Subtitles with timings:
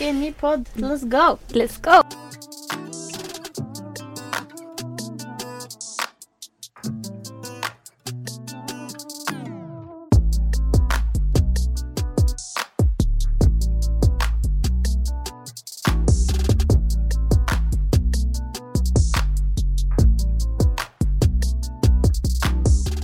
[0.00, 0.68] en ny pod.
[0.74, 1.38] Let's go.
[1.48, 2.02] Let's go!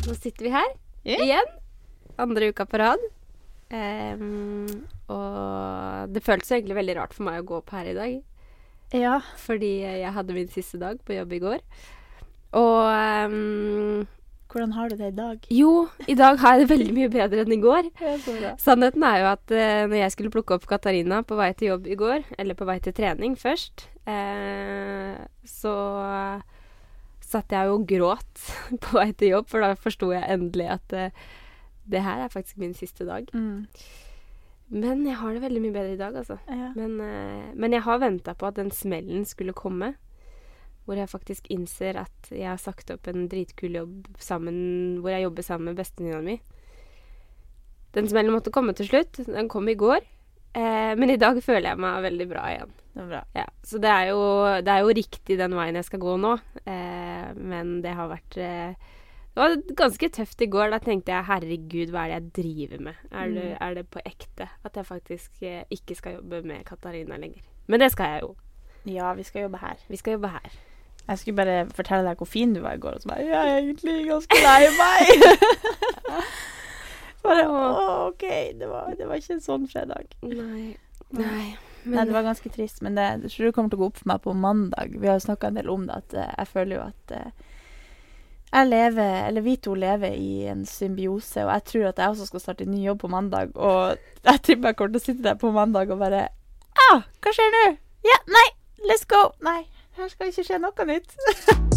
[0.06, 0.62] Nå sitter vi her
[1.02, 1.24] yeah.
[1.24, 1.45] igjen.
[2.16, 2.98] Andre uka på rad.
[3.68, 8.16] Em, og det føltes egentlig veldig rart for meg å gå opp her i dag.
[8.93, 9.18] Ja.
[9.40, 11.62] Fordi jeg hadde min siste dag på jobb i går.
[12.52, 14.02] Og um,
[14.52, 15.46] Hvordan har du det i dag?
[15.48, 17.88] jo, i dag har jeg det veldig mye bedre enn i går.
[18.60, 21.88] Sannheten er jo at eh, når jeg skulle plukke opp Katarina på vei til jobb
[21.88, 25.16] i går, eller på vei til trening først, eh,
[25.48, 25.76] så
[27.32, 28.46] satt jeg jo og gråt
[28.84, 31.24] på vei til jobb, for da forsto jeg endelig at eh,
[31.88, 33.32] det her er faktisk min siste dag.
[33.32, 33.64] Mm.
[34.72, 36.39] Men jeg har det veldig mye bedre i dag, altså.
[36.48, 36.70] Ja.
[36.77, 39.92] Men, uh, men jeg har venta på at den smellen skulle komme.
[40.86, 45.22] Hvor jeg faktisk innser at jeg har sagt opp en dritkul jobb sammen Hvor jeg
[45.22, 46.41] jobber sammen med bestevenninna mi.
[47.94, 49.20] Den smellen måtte komme til slutt.
[49.28, 50.00] Den kom i går.
[50.52, 52.72] Eh, men i dag føler jeg meg veldig bra igjen.
[52.92, 53.22] Det bra.
[53.36, 54.24] Ja, så det er, jo,
[54.61, 56.34] det er jo riktig den veien jeg skal gå nå.
[56.64, 58.91] Eh, men det har vært eh,
[59.33, 60.70] Det var ganske tøft i går.
[60.75, 62.94] Da tenkte jeg herregud, hva er det jeg driver med?
[63.11, 63.56] Er, det, Mm.
[63.61, 67.41] er det på ekte at jeg faktisk eh, ikke skal jobbe med Katarina lenger?
[67.66, 68.34] Men det skal jeg jo.
[68.92, 69.77] Ja, vi skal jobbe her.
[69.89, 70.50] Vi skal jobbe her.
[71.08, 73.48] Jeg skulle bare fortelle deg hvor fin du var i går, og så bare Jeg
[73.48, 76.22] er egentlig ganske lei meg.
[77.24, 78.24] bare Å, OK.
[78.58, 80.12] Det var, det var ikke en sånn fredag.
[80.27, 80.74] Nei.
[81.17, 81.46] Nei.
[81.83, 83.98] Nei, det var ganske trist, men det, jeg tror det kommer til å gå opp
[83.98, 84.92] for meg på mandag.
[84.94, 87.48] Vi har jo snakka en del om det, at eh, jeg føler jo at eh,
[88.53, 92.27] jeg lever, eller vi to lever i en symbiose, og jeg tror at jeg også
[92.28, 93.55] skal starte en ny jobb på mandag.
[93.56, 93.97] Og
[94.28, 96.27] jeg tipper jeg kommer til å sitte der på mandag og bare
[96.91, 97.62] ah, hva skjer nå?
[98.05, 98.45] Ja, nei,
[98.91, 99.30] let's go.
[99.47, 99.62] Nei,
[99.97, 101.17] her skal ikke skje noe nytt.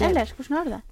[0.00, 0.82] Ellers, hvordan har du det?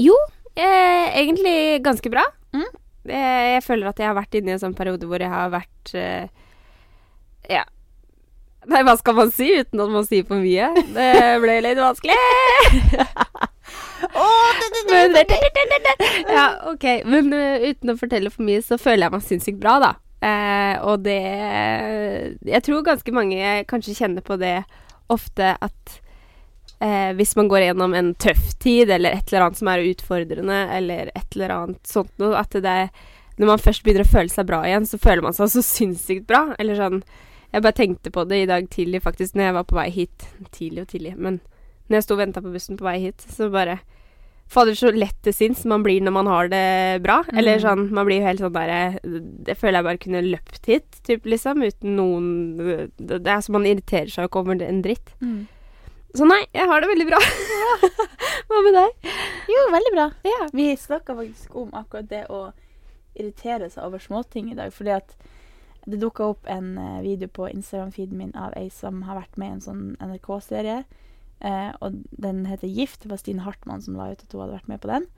[0.00, 0.16] Jo,
[0.56, 2.24] eh, egentlig ganske bra.
[2.56, 2.70] Mm.
[3.04, 5.52] Eh, jeg føler at jeg har vært inne i en sånn periode hvor jeg har
[5.52, 6.28] vært eh,
[7.52, 7.68] Ja.
[8.66, 10.70] Nei, hva skal man si uten at man sier for mye?
[10.96, 11.10] Det
[11.42, 12.16] ble litt vanskelig.
[14.90, 15.16] Men,
[16.28, 16.84] ja, OK.
[17.06, 19.92] Men uh, uten å fortelle for mye, så føler jeg meg sinnssykt bra, da.
[20.16, 21.20] Uh, og det
[22.48, 24.62] Jeg tror ganske mange kanskje kjenner på det
[25.12, 25.98] ofte at
[26.80, 30.58] uh, hvis man går gjennom en tøff tid, eller et eller annet som er utfordrende,
[30.78, 32.88] eller et eller annet sånt noe, at det
[33.36, 36.26] Når man først begynner å føle seg bra igjen, så føler man seg så sinnssykt
[36.26, 36.54] bra.
[36.58, 37.02] Eller sånn
[37.52, 40.26] Jeg bare tenkte på det i dag tidlig, faktisk, når jeg var på vei hit.
[40.52, 41.40] Tidlig og tidlig, men
[41.88, 43.78] når jeg sto og venta på bussen på vei hit, så bare
[44.46, 47.16] Fader, så lett til sinns man blir når man har det bra.
[47.34, 47.62] Eller Mm.
[47.64, 49.00] sånn Man blir jo helt sånn derre
[49.42, 52.28] Det føler jeg bare kunne løpt hit, typ, liksom, uten noen
[52.96, 55.10] Det det er som man irriterer seg jo ikke over en dritt.
[55.20, 55.48] Mm.
[56.14, 57.18] Så nei, jeg har det veldig bra.
[58.48, 59.10] Hva med deg?
[59.50, 60.06] Jo, veldig bra.
[60.24, 60.46] Ja.
[60.54, 62.52] Vi snakka faktisk om akkurat det å
[63.18, 64.70] irritere seg over småting i dag.
[64.72, 65.16] Fordi at
[65.86, 69.48] det dukka opp en eh, video på Instagram-feeden min av ei som har vært med
[69.48, 70.82] i en sånn NRK-serie.
[71.40, 73.02] Eh, og den heter Gift.
[73.04, 75.08] Det var Stine Hartmann som la ut at hun hadde vært med på den.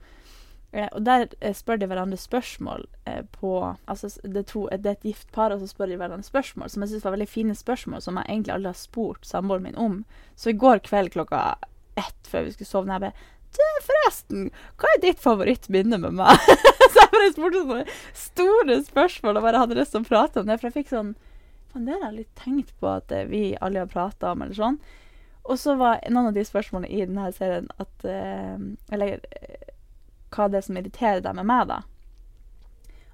[0.71, 3.53] Eh, og der eh, spør de hverandre spørsmål eh, på
[3.89, 6.69] Altså det er, to, det er et gift par, og så spør de hverandre spørsmål
[6.69, 9.81] som jeg syns var veldig fine spørsmål, som jeg egentlig aldri har spurt samboeren min
[9.81, 10.03] om.
[10.37, 11.57] Så i går kveld klokka
[11.97, 16.51] ett før vi skulle sovne, jeg bare du, forresten, hva er ditt favorittminne med meg?
[16.99, 20.49] så jeg bare spurte sånne store spørsmål og bare hadde lyst til å prate om
[20.49, 20.57] det.
[20.59, 21.15] For jeg fikk sånn
[21.69, 24.57] Faen, det har jeg litt tenkt på at eh, vi alle har prata om, eller
[24.57, 24.79] sånn.
[25.49, 28.55] Og så var noen av de spørsmålene i denne serien at eh,
[28.93, 29.67] Eller eh,
[30.33, 31.79] hva det er som irriterer deg med meg, da.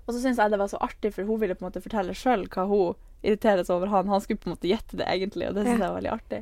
[0.06, 2.16] Og så syns jeg det var så artig, for hun ville på en måte fortelle
[2.16, 4.12] sjøl hva hun irriterer seg over han.
[4.12, 6.42] Han skulle på en måte gjette det, egentlig, og det syns jeg var veldig artig.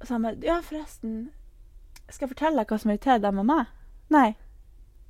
[0.00, 1.14] Og så han bare Ja, forresten,
[2.08, 3.72] skal jeg fortelle deg hva som irriterer deg med meg?
[4.14, 4.26] Nei.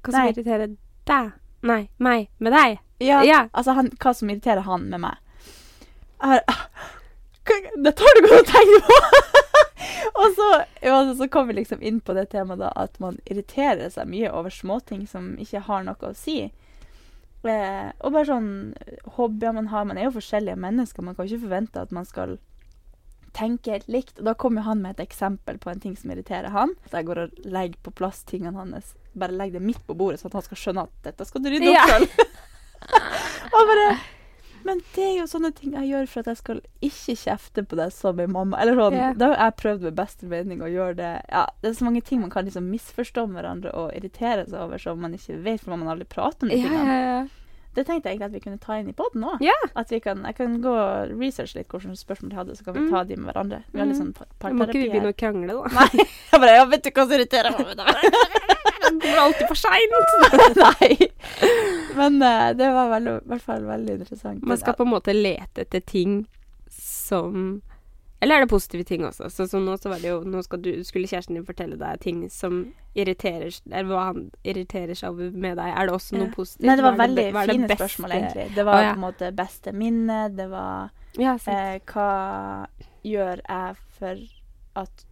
[0.02, 0.30] Hva som Nei.
[0.32, 0.74] irriterer
[1.10, 1.32] deg?
[1.64, 2.80] Nei, meg med deg?
[3.02, 3.44] Ja, Ja.
[3.52, 5.16] altså han, hva som irriterer han med meg.
[6.24, 6.42] Er,
[7.84, 8.98] det tar du godt å tenke på!
[10.20, 10.50] og så,
[10.84, 14.30] ja, så kom vi liksom inn på det temaet da, at man irriterer seg mye
[14.32, 16.38] over småting som ikke har noe å si.
[17.44, 18.50] Eh, og bare sånn
[19.18, 19.84] hobbyer man har.
[19.88, 21.04] Man er jo forskjellige mennesker.
[21.04, 22.38] Man kan ikke forvente at man skal
[23.34, 24.18] tenke helt likt.
[24.20, 26.74] Og da kommer han med et eksempel på en ting som irriterer han.
[26.88, 28.94] Så jeg går og legger på plass tingene hans.
[29.14, 31.50] Bare legger det midt på bordet, sånn at han skal skjønne at dette skal du
[31.52, 32.00] rydde opp Ja.
[33.54, 33.84] og bare
[34.64, 37.78] Men det er jo sånne ting jeg gjør for at jeg skal ikke kjefte på
[37.78, 38.58] deg som en mamma.
[38.62, 39.14] Eller sånn, yeah.
[39.20, 42.04] Da har jeg prøvd med beste mening å gjøre det Ja, det er så mange
[42.04, 45.64] ting man kan liksom misforstå med hverandre og irritere seg over som man ikke vet,
[45.64, 46.84] for man aldri prater om de tingene.
[46.84, 47.43] Ja, ja, ja.
[47.74, 49.40] Det tenkte jeg egentlig at vi kunne ta inn i poden òg.
[49.42, 49.64] Yeah.
[49.74, 52.80] At kan, jeg kan gå og researche litt hvilke spørsmål de hadde, så kan vi
[52.84, 52.90] Mm.
[52.92, 53.62] ta de med hverandre.
[53.72, 55.74] Vi har litt sånn par- Må ikke vi begynne å krangle, da?
[55.74, 56.04] Nei.
[56.32, 57.94] Jeg bare jeg vet du hva som irriterer meg med deg?
[58.84, 59.92] Den kommer alltid for seint.
[60.64, 61.08] Nei.
[61.96, 64.42] Men uh, det var i hvert fall veldig interessant.
[64.42, 66.26] Man skal på en måte lete etter ting
[66.70, 67.62] som
[68.24, 69.28] Eller er det positive ting også?
[69.30, 72.24] Så, så nå så var det jo Nå du, skulle kjæresten din fortelle deg ting
[72.32, 72.62] som
[72.96, 75.70] irriterer Eller hva han irriterer seg over med deg.
[75.74, 76.34] Er det også noe Ja.
[76.34, 76.66] positivt?
[76.68, 78.46] Nei, det var Hva er veldig det, var fine det spørsmål, egentlig.
[78.56, 78.92] Det var ah, ja.
[78.94, 80.90] på en måte beste minne, det var
[81.20, 82.10] Ja, eh, Hva
[83.04, 84.24] gjør jeg for
[84.80, 85.04] at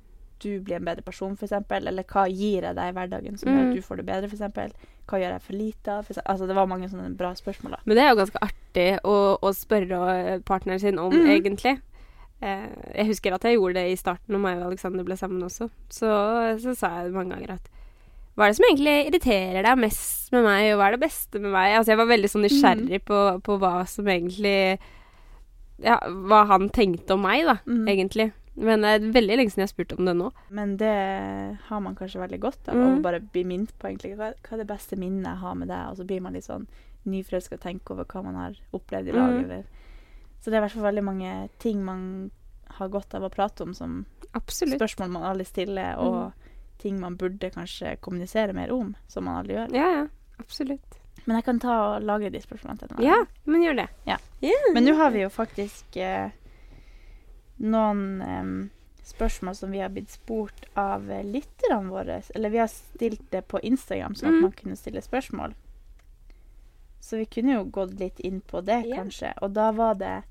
[0.43, 1.53] du blir en bedre person, f.eks.?
[1.71, 3.71] Eller hva gir jeg deg i hverdagen som gjør Mm.
[3.71, 4.75] at du får det bedre, f.eks.?
[5.07, 6.09] Hva gjør jeg for lite av?
[6.25, 7.79] Altså, det var mange sånne bra spørsmål, da.
[7.85, 11.31] Men det er jo ganske artig å, å spørre partneren sin om, mm.
[11.37, 11.77] egentlig.
[12.43, 12.67] Eh,
[12.99, 15.69] jeg husker at jeg gjorde det i starten, når meg og Alexander ble sammen også.
[15.89, 16.09] Så,
[16.65, 17.69] så sa jeg mange ganger at
[18.35, 21.39] hva er det som egentlig irriterer deg mest med meg, og hva er det beste
[21.39, 21.75] med meg?
[21.77, 24.79] Altså, jeg var veldig sånn nysgjerrig på, på hva som egentlig
[25.83, 27.85] Ja, hva han tenkte om meg, da, mm.
[27.91, 28.29] egentlig.
[28.55, 30.29] Men det er veldig lenge siden jeg har spurt om det nå.
[30.55, 30.93] Men det
[31.69, 32.99] har man kanskje veldig godt av, Mm.
[32.99, 35.69] å bare bli minnet på egentlig hva, hva er det beste minnet jeg har med
[35.69, 36.67] deg, og så blir man litt sånn
[37.05, 39.45] nyforelska og tenker over hva man har opplevd i lag, Mm.
[39.45, 39.65] eller
[40.43, 42.31] Så det er i hvert fall veldig mange ting man
[42.79, 44.01] har godt av å prate om, som
[44.35, 44.79] Absolutt.
[44.81, 46.33] spørsmål man aldri stiller, og Mm.
[46.79, 49.73] ting man burde kanskje kommunisere mer om, som man aldri gjør.
[49.77, 50.07] Ja, ja.
[50.41, 50.99] Absolutt.
[51.27, 53.05] Men jeg kan ta og lagre de spørsmålene til deg.
[53.07, 53.89] Ja, men gjør det.
[54.07, 54.17] Ja.
[54.43, 54.73] Yeah.
[54.75, 56.31] Men nå har vi jo faktisk eh,
[57.59, 62.23] noen eh, spørsmål som vi har blitt spurt av eh, lytterne våre.
[62.35, 64.43] Eller vi har stilt det på Instagram, sånn at Mm.
[64.43, 65.55] man kunne stille spørsmål.
[67.01, 68.99] Så vi kunne jo gått litt inn på det, yeah.
[69.03, 69.33] kanskje.
[69.43, 70.23] Og da var det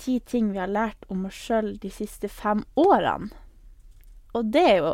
[0.00, 3.30] ti ting vi har lært om oss sjøl de siste fem årene.
[4.36, 4.92] Og det er jo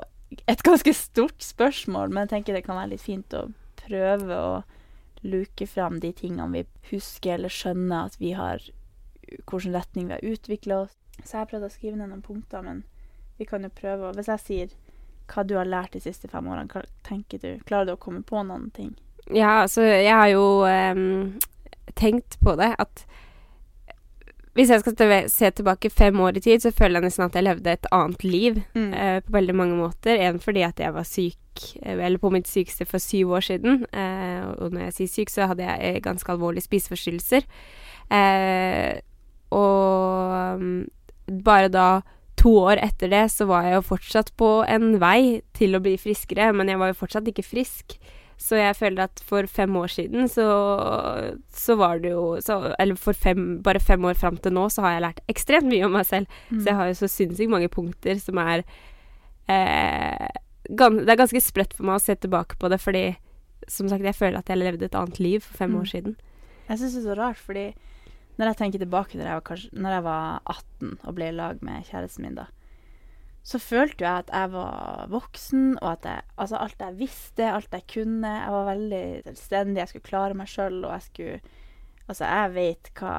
[0.50, 3.46] et ganske stort spørsmål, men jeg tenker det kan være litt fint å
[3.78, 4.54] prøve å
[5.26, 8.62] luke fram de tingene vi husker eller skjønner at vi har
[9.26, 10.96] hvilken retning vi har utvikla oss.
[11.24, 12.84] Så jeg har prøvd å skrive ned noen punkter, men
[13.38, 14.74] vi kan jo prøve å Hvis jeg sier
[15.26, 17.58] hva du har lært de siste fem årene, hva tenker du?
[17.66, 18.94] Klarer du å komme på noen ting?
[19.26, 21.34] Ja, altså, jeg har jo um,
[21.98, 23.02] tenkt på det at
[24.56, 27.44] hvis jeg skal se tilbake fem år i tid, så føler jeg nesten at jeg
[27.46, 28.92] levde et annet liv Mm.
[28.94, 30.18] eh, på veldig mange måter.
[30.26, 31.36] En fordi at jeg var syk,
[31.82, 33.84] eh, eller på mitt sykeste for syv år siden.
[33.92, 37.44] Eh, og når jeg sier syk, så hadde jeg eh, ganske alvorlige spiseforstyrrelser.
[38.10, 39.00] Eh,
[39.52, 40.84] og mm,
[41.44, 41.88] bare da
[42.36, 45.96] to år etter det, så var jeg jo fortsatt på en vei til å bli
[46.00, 47.96] friskere, men jeg var jo fortsatt ikke frisk.
[48.36, 50.44] Så jeg føler at for fem år siden så,
[51.56, 54.82] så var det jo så, Eller for fem, bare fem år fram til nå så
[54.84, 56.26] har jeg lært ekstremt mye om meg selv.
[56.50, 56.60] Mm.
[56.60, 58.62] Så jeg har jo så sinnssykt mange punkter som er
[59.48, 60.28] eh,
[60.68, 63.04] gans, Det er ganske sprøtt for meg å se tilbake på det, fordi
[63.68, 65.80] som sagt, jeg føler at jeg levde et annet liv for fem Mm.
[65.80, 66.16] år siden.
[66.68, 67.74] Jeg syns det er så rart, fordi
[68.38, 71.28] når jeg tenker tilbake til da jeg var, kanskje, når jeg var 18 og ble
[71.28, 72.44] i lag med kjæresten min, da,
[73.46, 77.70] så følte jeg at jeg var voksen, og at jeg, altså alt jeg visste, alt
[77.76, 81.40] jeg kunne Jeg var veldig selvstendig, jeg skulle klare meg sjøl, og jeg skulle
[82.08, 83.12] Altså, jeg vet hva,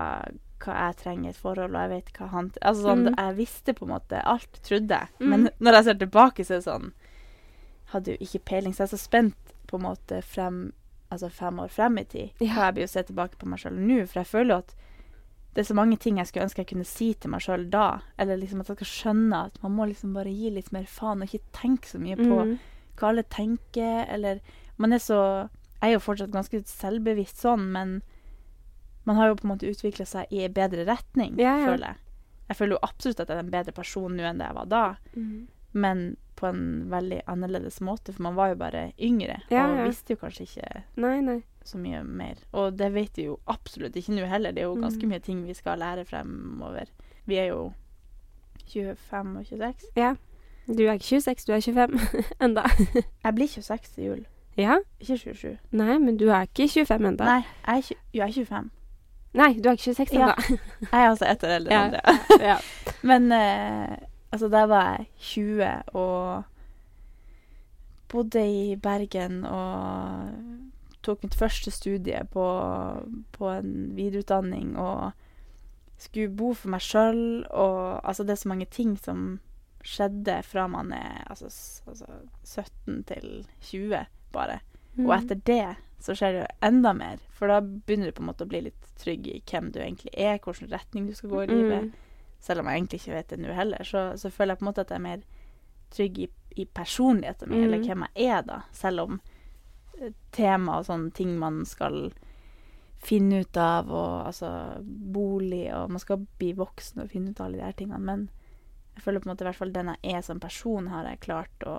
[0.63, 3.15] hva jeg trenger i et forhold, og jeg vet hva han Altså sånn, Mm.
[3.17, 5.07] jeg visste på en måte alt, trodde jeg.
[5.19, 5.29] Mm.
[5.29, 6.91] Men når jeg ser tilbake, så er det sånn
[7.93, 10.73] Hadde jo ikke peiling, så jeg er så spent på en måte frem
[11.11, 12.29] Altså fem år frem i tid.
[12.43, 12.51] Ja.
[12.57, 14.01] Hva jeg blir å se tilbake på meg sjøl nå.
[14.11, 14.73] For jeg føler jo at
[15.57, 17.85] det er så mange ting jeg skulle ønske jeg kunne si til meg sjøl da.
[18.21, 21.23] Eller liksom at jeg skal skjønne at man må liksom bare gi litt mer faen,
[21.25, 22.51] og ikke tenke så mye på Mm.
[22.99, 24.39] hva alle tenker, eller
[24.77, 25.49] Man er så
[25.81, 28.01] Jeg er jo fortsatt ganske selvbevisst sånn, men
[29.05, 31.65] man har jo på en måte utvikla seg i en bedre retning, Ja, ja.
[31.65, 31.97] føler jeg.
[32.49, 34.65] Jeg føler jo absolutt at jeg er en bedre person nå enn det jeg var
[34.65, 35.47] da, Mm.
[35.73, 40.13] men på en veldig annerledes måte, for man var jo bare yngre Ja, og visste
[40.13, 41.41] jo kanskje ikke Nei, nei.
[41.67, 42.35] Så mye mer.
[42.51, 44.51] Og det vet vi jo absolutt ikke nå heller.
[44.55, 45.09] Det er jo ganske Mm.
[45.11, 46.85] mye ting vi skal lære fremover.
[47.25, 47.73] Vi er jo
[48.67, 49.91] 25 og 26.
[49.95, 50.13] Ja.
[50.67, 52.63] Du er ikke 26, du er 25 enda.
[53.23, 54.25] Jeg blir 26 i jul,
[54.57, 54.77] ja?
[54.99, 55.57] ikke 27.
[55.71, 57.23] Nei, men du er ikke 25 enda.
[57.23, 58.69] Nei, jeg er, jo, jeg er 25.
[59.33, 60.33] Nei, du er ikke 26 Ja.
[60.33, 60.57] enda.
[60.91, 61.85] Jeg er altså ett år eldre Ja.
[61.85, 62.01] enn det.
[62.49, 62.57] ja.
[63.03, 63.95] Men uh,
[64.31, 66.43] altså, da var jeg 20 og
[68.09, 70.29] bodde i Bergen og
[71.07, 72.45] tok mitt første studie på,
[73.35, 75.11] på en videreutdanning og
[75.97, 79.39] skulle bo for meg sjøl og Altså, det er så mange ting som
[79.87, 81.47] skjedde fra man er altså,
[81.87, 82.05] altså
[82.43, 84.59] 17 til 20, bare.
[84.97, 85.11] Og Mm.
[85.19, 87.17] etter det så skjer det jo enda mer.
[87.31, 90.11] For da begynner du på en måte å bli litt trygg i hvem du egentlig
[90.17, 91.83] er, hvilken retning du skal gå i livet.
[91.83, 91.93] Mm.
[92.39, 94.69] Selv om jeg egentlig ikke vet det nå heller, så, så føler jeg på en
[94.71, 95.23] måte at jeg er mer
[95.93, 97.85] trygg i, i personligheten min, eller Mm.
[97.87, 98.59] hvem jeg er da.
[98.73, 99.21] Selv om
[100.35, 102.09] tema og sånne ting man skal
[103.03, 104.49] finne ut av, og altså
[104.83, 108.01] bolig, og man skal bli voksen og finne ut av alle de her tingene.
[108.01, 108.25] Men
[108.95, 111.21] jeg føler på en måte i hvert fall den jeg er som person, har jeg
[111.27, 111.75] klart å,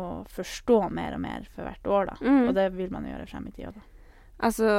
[0.00, 2.16] å forstå mer og mer for hvert år, da.
[2.24, 2.48] Mm.
[2.48, 3.84] Og det vil man gjøre frem i tida, da.
[4.44, 4.70] Altså,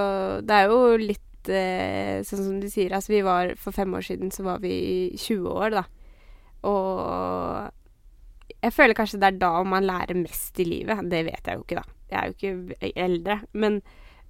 [0.44, 2.92] det er jo litt eh, sånn som du sier.
[2.92, 4.76] Altså, vi var For fem år siden så var vi
[5.16, 5.86] 20 år, da.
[6.68, 7.85] Og
[8.66, 11.04] jeg føler kanskje det er da man lærer mest i livet.
[11.12, 11.96] Det vet jeg jo ikke, da.
[12.10, 13.38] Jeg er jo ikke eldre.
[13.54, 13.80] Men,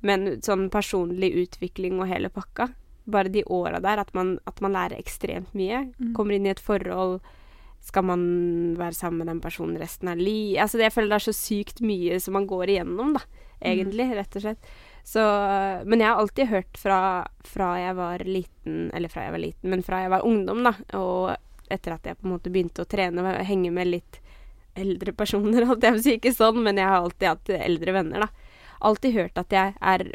[0.06, 2.70] men sånn personlig utvikling og hele pakka.
[3.12, 5.86] Bare de åra der, at man, at man lærer ekstremt mye.
[5.96, 6.12] Mm.
[6.18, 7.22] Kommer inn i et forhold.
[7.86, 8.26] Skal man
[8.80, 10.64] være sammen med den personen resten av livet?
[10.66, 13.24] Altså, jeg føler det er så sykt mye som man går igjennom, da.
[13.66, 14.70] Egentlig, rett og slett.
[15.06, 15.22] Så,
[15.86, 17.00] men jeg har alltid hørt fra,
[17.46, 20.74] fra jeg var liten Eller fra jeg var liten, men fra jeg var ungdom, da.
[20.98, 21.36] Og
[21.72, 24.20] etter at jeg på en måte begynte å trene og henge med litt
[24.76, 26.18] eldre personer, holdt jeg på å si.
[26.20, 28.54] Ikke sånn, men jeg har alltid hatt eldre venner, da.
[28.86, 30.06] Alltid hørt at jeg er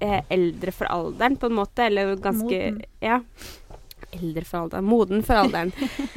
[0.00, 1.88] eh, eldre for alderen, på en måte.
[1.88, 2.82] Eller ganske Moden.
[3.04, 3.20] Ja.
[4.12, 4.88] Eldre for alderen.
[4.88, 5.72] Moden for alderen.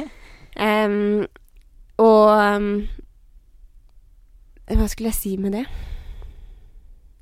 [0.70, 1.28] um,
[2.00, 2.72] og um,
[4.70, 5.66] Hva skulle jeg si med det?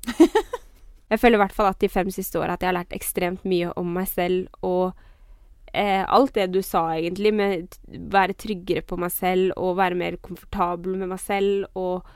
[1.10, 3.46] jeg føler i hvert fall at de fem siste åra at jeg har lært ekstremt
[3.48, 4.92] mye om meg selv og
[5.72, 7.78] eh, alt det du sa, egentlig, med
[8.12, 12.06] være tryggere på meg selv og være mer komfortabel med meg selv og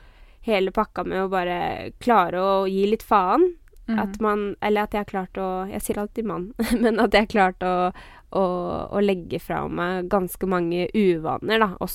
[0.43, 3.53] hele pakka med å bare klare å gi litt faen.
[3.87, 3.97] Mm.
[3.99, 7.25] At man Eller at jeg har klart å Jeg sier alltid mann, men at jeg
[7.25, 7.91] har klart å,
[8.31, 8.43] å,
[8.87, 11.89] å legge fra meg ganske mange uvaner, da, og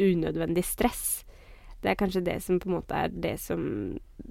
[0.00, 1.26] unødvendig stress.
[1.82, 3.60] Det er kanskje det som på en måte er det som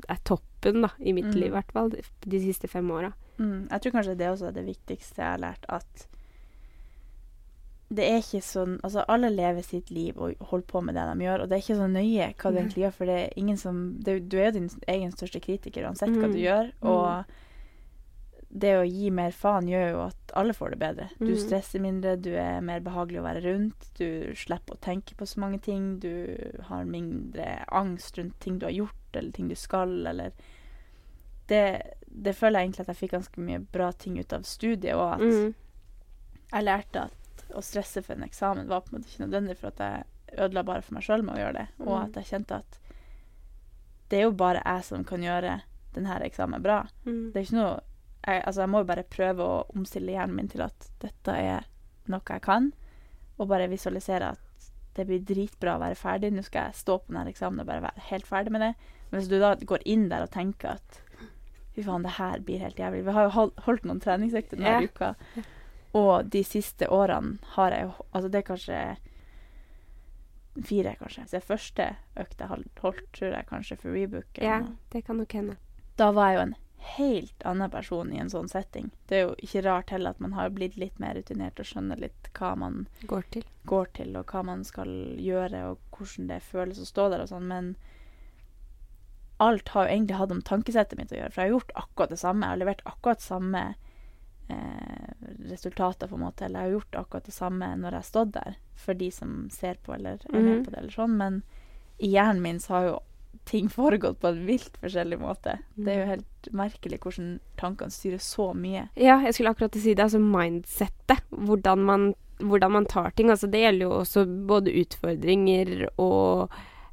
[0.10, 1.36] er toppen, da, i mitt Mm.
[1.38, 1.94] liv, i hvert fall,
[2.26, 3.14] de siste fem åra.
[3.38, 6.08] Mm, jeg tror kanskje det også er det viktigste jeg har lært, at
[7.94, 11.26] det er ikke sånn Altså, alle lever sitt liv og holder på med det de
[11.26, 13.58] gjør, og det er ikke så nøye hva du egentlig gjør, for det er ingen
[13.58, 16.32] som det, Du er jo din egen største kritiker uansett hva Mm.
[16.32, 16.90] du gjør, Mm.
[16.90, 17.26] og
[18.58, 21.10] det å gi mer faen gjør jo at alle får det bedre.
[21.20, 21.38] Du Mm.
[21.38, 25.38] stresser mindre, du er mer behagelig å være rundt, du slipper å tenke på så
[25.40, 30.08] mange ting, du har mindre angst rundt ting du har gjort, eller ting du skal,
[30.08, 30.32] eller
[31.48, 34.96] det, det føler jeg egentlig at jeg fikk ganske mye bra ting ut av studiet,
[34.96, 35.54] og at Mm.
[36.54, 37.12] jeg lærte at
[37.56, 40.64] å stresse for en eksamen var på en måte ikke nødvendig for at jeg ødela
[40.68, 42.04] bare for meg sjøl med å gjøre det, og Mm.
[42.04, 42.80] at jeg kjente at
[44.10, 45.62] det er jo bare jeg som kan gjøre
[45.96, 46.82] denne eksamen bra.
[47.06, 47.32] Mm.
[47.34, 47.76] Det er ikke noe
[48.26, 51.66] jeg, Altså, jeg må jo bare prøve å omstille hjernen min til at dette er
[52.10, 52.72] noe jeg kan,
[53.38, 56.32] og bare visualisere at det blir dritbra å være ferdig.
[56.34, 58.74] Nå skal jeg stå på denne eksamen og bare være helt ferdig med det.
[59.12, 61.02] Men hvis du da går inn der og tenker at
[61.76, 64.88] fy faen, det her blir helt jævlig Vi har jo holdt noen treningsøkter denne yeah.
[64.88, 65.12] uka,
[65.96, 68.80] og de siste årene har jeg Altså, det er kanskje
[70.66, 71.26] fire, kanskje.
[71.28, 74.38] Så det første økta jeg har holdt, tror jeg kanskje for Rebook.
[74.40, 75.58] Ja, noe det kan nok hende.
[76.00, 78.92] da var jeg jo en helt annen person i en sånn setting.
[79.10, 81.98] Det er jo ikke rart heller at man har blitt litt mer rutinert og skjønner
[82.00, 83.44] litt hva man Går til.
[83.66, 87.32] går til, og hva man skal gjøre, og hvordan det føles å stå der og
[87.32, 87.72] sånn, men
[89.44, 92.14] alt har jo egentlig hatt om tankesettet mitt å gjøre, for jeg har gjort akkurat
[92.14, 92.46] det samme.
[92.46, 93.64] Jeg har levert akkurat samme
[94.50, 98.10] eh, resultater, på en måte, eller jeg har gjort akkurat det samme når jeg har
[98.12, 100.66] stått der, for de som ser på eller er med Mhm.
[100.66, 101.44] på det, eller sånn, men
[102.00, 103.00] i hjernen min så har jo
[103.46, 105.60] ting foregått på en vilt forskjellig måte.
[105.76, 108.90] Det er jo helt merkelig hvordan tankene styrer så mye.
[108.96, 110.04] Ja, jeg skulle akkurat si det.
[110.04, 111.22] Altså mindsettet.
[111.32, 113.30] Hvordan man, hvordan man tar ting.
[113.30, 116.50] Altså det gjelder jo også både utfordringer og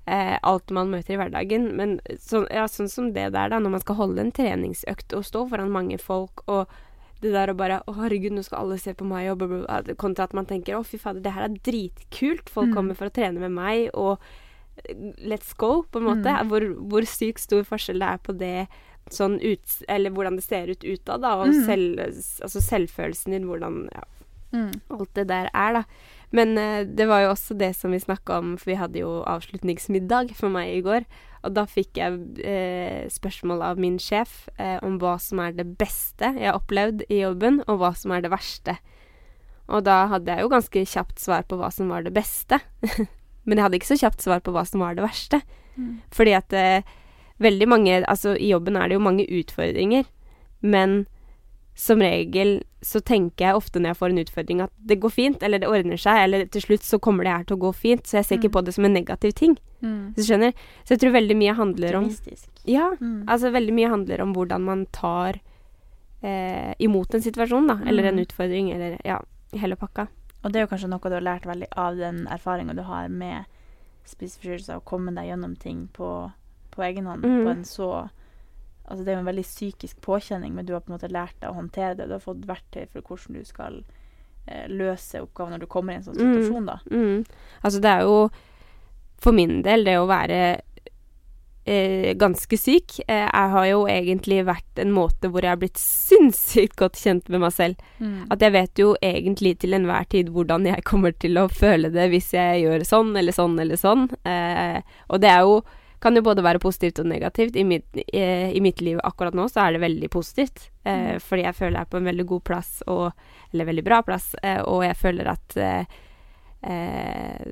[0.06, 1.70] eh, alt man møter i hverdagen.
[1.76, 5.24] Men så, ja, sånn som det der, da, når man skal holde en treningsøkt og
[5.24, 6.68] stå foran mange folk og
[7.22, 9.60] det der å bare Å, herregud, nå skal alle se på meg, og bla, bla,
[9.82, 9.94] bla.
[10.00, 12.48] Kontra at man tenker Å, fy fader, det her er dritkult.
[12.52, 12.74] Folk Mm.
[12.74, 14.18] kommer for å trene med meg, og
[14.88, 16.28] eh, let's go, på en måte.
[16.32, 16.48] Mm.
[16.48, 18.68] Hvor, hvor sykt stor forskjell det er på det
[19.10, 21.64] sånn ut, eller hvordan det ser ut utad, da, og Mm.
[21.66, 21.98] selv,
[22.42, 24.02] altså selvfølelsen din, hvordan ja,
[24.52, 24.72] Mm.
[24.90, 25.84] alt det der er, da.
[26.32, 29.20] Men eh, det var jo også det som vi snakka om, for vi hadde jo
[29.28, 31.06] avslutningsmiddag for meg i går.
[31.42, 35.66] Og da fikk jeg eh, spørsmål av min sjef eh, om hva som er det
[35.80, 38.78] beste jeg har opplevd i jobben, og hva som er det verste.
[39.72, 42.60] Og da hadde jeg jo ganske kjapt svar på hva som var det beste.
[43.44, 45.42] Men jeg hadde ikke så kjapt svar på hva som var det verste.
[45.76, 45.94] Mm.
[46.14, 46.90] Fordi at eh,
[47.42, 50.04] veldig mange Altså, i jobben er det jo mange utfordringer,
[50.62, 51.06] men
[51.74, 55.42] som regel så tenker jeg ofte når jeg får en utfordring at det går fint,
[55.42, 58.02] eller det ordner seg, eller til slutt så kommer det her til å gå fint.
[58.06, 58.56] Så jeg ser ikke Mm.
[58.56, 59.56] på det som en negativ ting.
[59.82, 60.14] Mm.
[60.16, 60.52] Så skjønner?
[60.84, 62.10] Så jeg tror veldig mye handler om
[62.66, 63.24] Ja, Mm.
[63.28, 65.40] altså veldig mye handler om hvordan man tar
[66.22, 67.80] eh, imot en situasjon, da.
[67.86, 68.26] Eller en Mm.
[68.26, 69.20] utfordring, eller ja,
[69.54, 70.06] hele pakka.
[70.44, 73.08] Og det er jo kanskje noe du har lært veldig av den erfaringa du har
[73.08, 73.44] med
[74.04, 76.32] spiseforstyrrelser, å komme deg gjennom ting på,
[76.72, 77.22] på egen hånd.
[77.24, 77.44] Mm.
[77.44, 78.10] På en så
[78.88, 81.36] Altså det er jo en veldig psykisk påkjenning, men du har på en måte lært
[81.40, 82.08] deg å håndtere det.
[82.10, 83.82] Du har fått verktøy for hvordan du skal
[84.48, 86.34] eh, løse oppgaven når du kommer i en sånn Mm.
[86.34, 86.78] situasjon, da.
[86.90, 87.24] Mm.
[87.62, 88.16] Altså, det er jo
[89.22, 90.40] for min del det å være
[91.64, 95.78] eh, ganske syk eh, Jeg har jo egentlig vært en måte hvor jeg har blitt
[95.78, 97.76] sinnssykt godt kjent med meg selv.
[98.02, 98.26] Mm.
[98.34, 102.08] At jeg vet jo egentlig til enhver tid hvordan jeg kommer til å føle det
[102.10, 104.08] hvis jeg gjør sånn eller sånn eller sånn.
[104.26, 105.60] Eh, og det er jo
[106.02, 107.54] kan jo både være positivt og negativt.
[107.56, 110.68] I mitt, eh, I mitt liv akkurat nå så er det veldig positivt.
[110.84, 111.20] Eh, Mm.
[111.22, 113.12] Fordi jeg føler jeg er på en veldig god plass, og,
[113.54, 115.84] eller veldig bra plass, eh, og jeg føler at eh,
[116.62, 117.46] eh,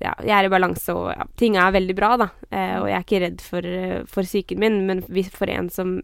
[0.00, 2.28] ja, jeg er i balanse, og ja, ting er veldig bra, da.
[2.50, 3.68] Eh, og jeg er ikke redd for,
[4.10, 5.02] for psyken min, men
[5.34, 6.00] for en som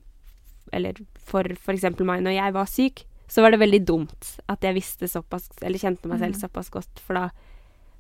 [0.75, 1.85] Eller for f.eks.
[2.03, 5.79] meg når jeg var syk, så var det veldig dumt at jeg visste såpass Eller
[5.79, 6.41] kjente meg selv Mhm.
[6.43, 7.29] såpass godt, for da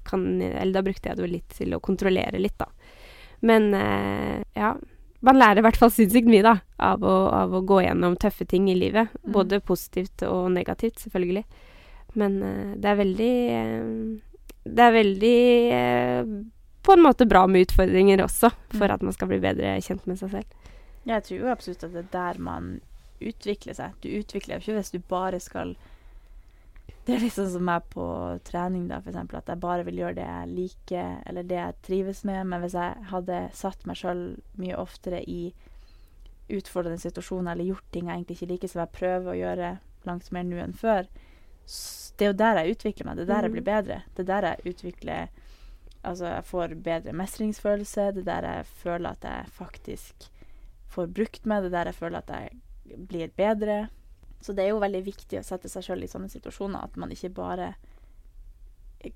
[0.05, 2.67] kan Eller da brukte jeg det jo litt til å kontrollere litt, da.
[3.47, 4.75] Men eh, ja.
[5.27, 8.45] Man lærer i hvert fall sinnssykt mye, da, av å, av å gå gjennom tøffe
[8.47, 9.15] ting i livet.
[9.25, 9.31] Mm.
[9.35, 11.43] Både positivt og negativt, selvfølgelig.
[12.21, 13.89] Men eh, det er veldig eh,
[14.67, 15.39] Det er veldig
[16.87, 18.95] på en måte bra med utfordringer også, for Mm.
[18.95, 20.69] at man skal bli bedre kjent med seg selv.
[21.07, 22.81] Jeg tror jo absolutt at det er der man
[23.21, 23.95] utvikler seg.
[24.03, 25.75] Du utvikler deg ikke hvis du bare skal
[27.07, 28.05] Det er liksom som meg på
[28.49, 29.17] trening, da, f.eks.
[29.39, 32.47] At jeg bare vil gjøre det jeg liker, eller det jeg trives med.
[32.51, 34.23] Men hvis jeg hadde satt meg sjøl
[34.59, 35.53] mye oftere i
[36.51, 39.71] utfordrende situasjoner, eller gjort ting jeg egentlig ikke liker, som jeg prøver å gjøre
[40.07, 41.07] langt mer nå enn før,
[42.17, 43.17] det er jo der jeg utvikler meg.
[43.17, 43.57] Det er der jeg Mhm.
[43.57, 44.03] blir bedre.
[44.15, 45.29] Det er der jeg utvikler
[46.07, 48.13] Altså, jeg får bedre mestringsfølelse.
[48.15, 50.29] Det er der jeg føler at jeg faktisk
[50.87, 51.63] får brukt meg.
[51.63, 52.51] Det er der jeg føler at jeg
[53.09, 53.89] blir bedre.
[54.47, 56.85] Så det er jo veldig viktig å sette seg sjøl i sånne situasjoner.
[56.87, 57.73] At man ikke bare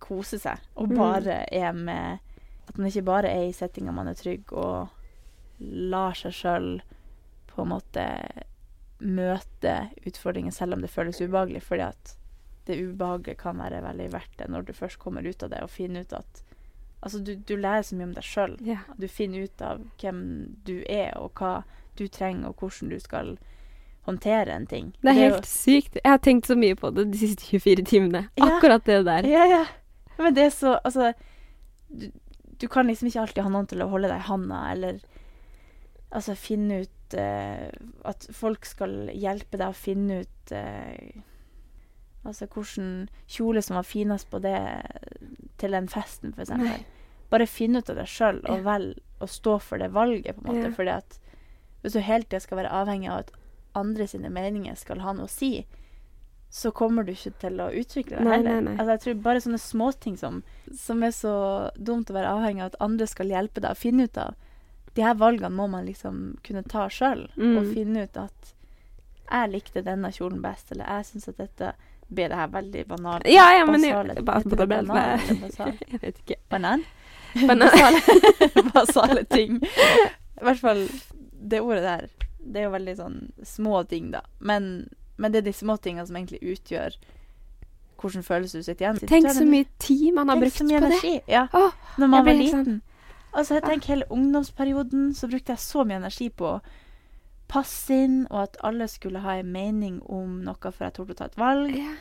[0.03, 0.97] koser seg, og Mm.
[1.53, 2.19] er med
[2.69, 4.89] At man ikke bare er i settinga man er trygg, og
[5.61, 6.81] lar seg sjøl
[7.49, 8.05] på en måte
[9.01, 11.63] møte utfordringer selv om det føles ubehagelig.
[11.67, 12.15] Fordi at
[12.67, 15.71] det ubehagelige kan være veldig verdt det når du først kommer ut av det og
[15.71, 16.43] finner ut at
[17.03, 18.59] Altså, du, du lærer så mye om deg sjøl.
[18.61, 18.83] Yeah.
[19.01, 20.19] Du finner ut av hvem
[20.69, 21.63] du er, og hva
[21.97, 23.39] du trenger, og hvordan du skal
[24.11, 24.93] håndtere en ting.
[25.03, 25.95] Det er jo- helt sykt.
[26.03, 28.29] Jeg har tenkt så mye på det de siste 24 timene.
[28.37, 28.51] Ja.
[28.57, 29.27] Akkurat det der.
[29.29, 29.65] Ja, ja.
[30.19, 31.13] Men det er så Altså,
[31.89, 32.11] du,
[32.59, 35.01] du kan liksom ikke alltid ha noen til å holde deg i handa, eller
[36.13, 37.71] altså finne ut uh,
[38.05, 41.23] At folk skal hjelpe deg å finne ut uh,
[42.27, 44.59] Altså hvilken kjole som var finest på det
[45.59, 46.53] til den festen, f.eks.
[47.31, 48.63] Bare finne ut av deg sjøl, og Ja.
[48.67, 50.69] velg å stå for det valget, på en måte.
[50.69, 50.75] Ja.
[50.77, 51.19] Fordi at
[51.83, 53.31] hvis du hele tida skal være avhengig av at
[53.75, 55.67] andre sine meninger skal ha noe å si,
[56.51, 58.61] så kommer du ikke til å utvikle deg heller.
[58.61, 58.73] nei, nei.
[58.79, 60.43] Altså, jeg tror bare sånne småting som,
[60.77, 61.35] som er så
[61.79, 64.35] dumt å være avhengig av at andre skal hjelpe deg å finne ut av.
[64.95, 67.57] De her valgene må man liksom kunne ta sjøl, Mm.
[67.61, 68.55] og finne ut at
[69.31, 71.73] jeg likte denne kjolen best, eller jeg syns at dette
[72.11, 73.27] blir det her veldig banalt.
[73.31, 75.73] Ja, ja, men jeg, basale, ba- heter det ba- ba- banan ba- basal?
[75.93, 76.37] Jeg vet ikke.
[76.51, 76.83] Banan?
[77.47, 77.71] Banan.
[77.71, 78.01] basale,
[78.75, 79.61] basale ting.
[79.63, 80.83] I hvert fall
[81.53, 82.09] det ordet der.
[82.51, 84.21] Det er jo veldig sånn små ting, da.
[84.41, 86.97] Men, men det er de små tingene som egentlig utgjør
[88.01, 89.09] hvordan følelse du sitter igjen med.
[89.11, 90.87] Tenk så mye tid man har Tenk brukt så mye det.
[90.91, 91.15] energi.
[91.29, 92.65] Ja, Åh, når man var liten.
[92.65, 92.79] Sånn.
[93.31, 96.61] Altså, jeg tenker hele ungdomsperioden så brukte jeg så mye energi på å
[97.51, 101.19] passe inn, og at alle skulle ha en mening om noe før jeg torde å
[101.21, 101.77] ta et valg.
[101.77, 101.93] Ja.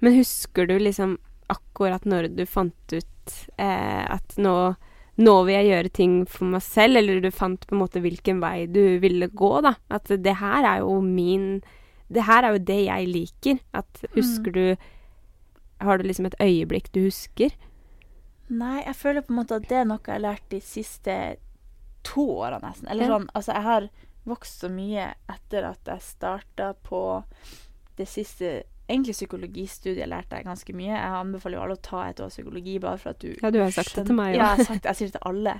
[0.00, 1.16] Men husker du liksom
[1.52, 4.54] akkurat når du fant ut eh, at nå,
[5.16, 8.42] nå vil jeg gjøre ting for meg selv, eller du fant på en måte hvilken
[8.42, 9.76] vei du ville gå, da?
[9.88, 11.62] At det her er jo min
[12.06, 13.58] Det her er jo det jeg liker.
[13.74, 14.76] At husker du
[15.80, 17.50] Har du liksom et øyeblikk du husker?
[18.48, 21.36] Nei, jeg føler på en måte at det er noe jeg har lært de siste
[22.06, 22.86] to åra, nesten.
[22.88, 23.88] Eller sånn, altså jeg har
[24.26, 27.00] vokst så mye etter at jeg starta på
[27.98, 30.92] det siste Egentlig psykologistudiet lærte jeg ganske mye.
[30.92, 33.58] Jeg anbefaler jo alle å ta et år psykologi, bare for at du Ja, du
[33.58, 34.42] har sagt det til meg, Ja, ja.
[34.52, 34.84] jeg har sagt.
[34.84, 35.54] Jeg sier det til alle.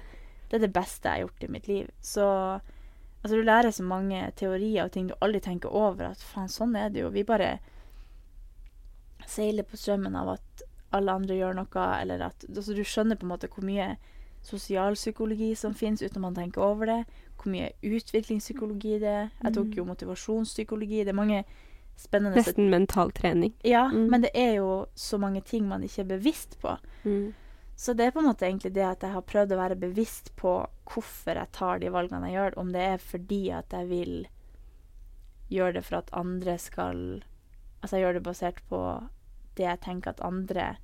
[0.49, 1.89] Det er det beste jeg har gjort i mitt liv.
[2.01, 6.13] Så altså, du lærer så mange teorier og ting du aldri tenker over.
[6.15, 7.11] At faen, sånn er det jo.
[7.11, 7.57] Vi bare
[9.27, 10.63] seiler på strømmen av at
[10.95, 13.97] alle andre gjør noe, eller at altså, Du skjønner på en måte hvor mye
[14.47, 17.01] sosialpsykologi som finnes uten at man tenker over det.
[17.37, 19.31] Hvor mye utviklingspsykologi det er.
[19.43, 21.03] Jeg tok jo motivasjonspsykologi.
[21.03, 21.43] Det er mange
[21.97, 22.37] spennende.
[22.37, 23.53] Nesten mental trening.
[23.65, 24.11] Ja, Mm.
[24.11, 26.77] men det er jo så mange ting man ikke er bevisst på.
[27.05, 27.35] Mm.
[27.77, 30.31] Så det er på en måte egentlig det at jeg har prøvd å være bevisst
[30.37, 32.59] på hvorfor jeg tar de valgene jeg gjør.
[32.59, 34.27] Om det er fordi at jeg vil
[35.51, 37.23] gjøre det for at andre skal
[37.83, 38.79] Altså jeg gjør det basert på
[39.57, 40.77] det jeg tenker at andre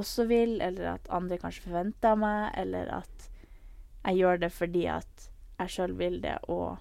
[0.00, 3.26] også vil, eller at andre kanskje forventer av meg, eller at
[4.06, 5.26] jeg gjør det fordi at
[5.58, 6.78] jeg sjøl vil det og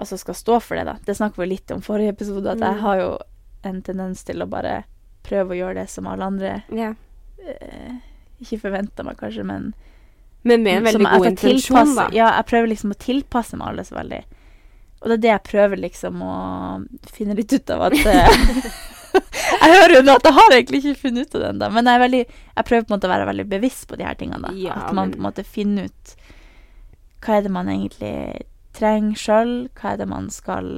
[0.00, 0.94] Altså skal stå for det, da.
[1.04, 2.80] Det snakket vi litt om forrige episode, at jeg Mm.
[2.86, 3.10] har jo
[3.68, 4.84] en tendens til å bare
[5.26, 6.94] prøve å gjøre det som alle andre yeah.
[7.44, 7.98] eh,
[8.40, 9.74] ikke forventer meg, kanskje, men
[10.42, 12.06] Men med en veldig god intensjon, da.
[12.16, 14.22] Ja, jeg prøver liksom å tilpasse meg alle så veldig.
[15.02, 16.32] Og det er det jeg prøver liksom å
[17.12, 18.40] finne litt ut av at eh,
[19.60, 21.88] Jeg hører jo nå at jeg har egentlig ikke funnet ut av det ennå, men
[21.90, 22.20] jeg, veldig,
[22.56, 24.40] jeg prøver på en måte å være veldig bevisst på de her tingene.
[24.48, 24.52] da.
[24.56, 26.12] Ja, at man på en måte finner ut
[27.20, 28.14] hva er det man egentlig
[28.80, 30.70] trenger sjøl, hva er det man skal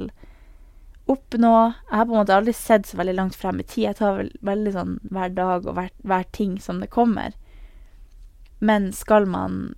[1.11, 1.53] oppnå.
[1.89, 3.83] Jeg har på en måte aldri sett så veldig langt frem i tid.
[3.89, 7.35] Jeg tar vel, veldig sånn hver dag og hver, hver ting som det kommer.
[8.63, 9.73] Men skal man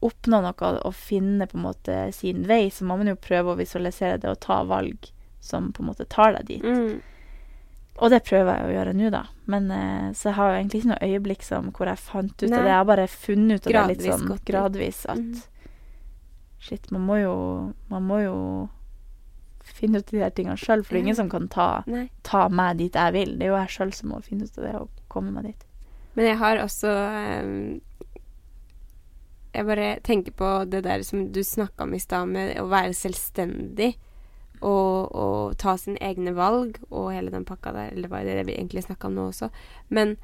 [0.00, 3.58] oppnå noe og finne på en måte sin vei, så må man jo prøve å
[3.58, 5.10] visualisere det og ta valg
[5.44, 6.62] som på en måte tar deg dit.
[6.64, 7.00] Mm.
[8.00, 9.24] Og det prøver jeg å gjøre nå, da.
[9.50, 12.46] Men eh, Så jeg har jo egentlig ikke noe øyeblikk som hvor jeg fant ut
[12.48, 12.56] Nei.
[12.56, 12.70] av det.
[12.70, 15.42] Jeg har bare funnet ut av det Gradvis litt sånn gradvis at Mhm.
[16.60, 17.34] Shit, man må jo
[17.88, 18.36] Man må jo
[19.70, 21.82] finne ut de her tingene sjøl, for det er ingen som kan ta,
[22.26, 23.36] ta meg dit jeg vil.
[23.38, 25.66] Det er jo jeg sjøl som må finne ut av det og komme meg dit.
[26.16, 27.80] Men jeg har også um,
[29.54, 32.96] Jeg bare tenker på det der som du snakka om i stad, med å være
[32.96, 33.92] selvstendig
[34.60, 37.94] og, og ta sine egne valg og hele den pakka der.
[37.94, 39.50] Eller var det det vi egentlig snakka om nå også?
[39.88, 40.16] Men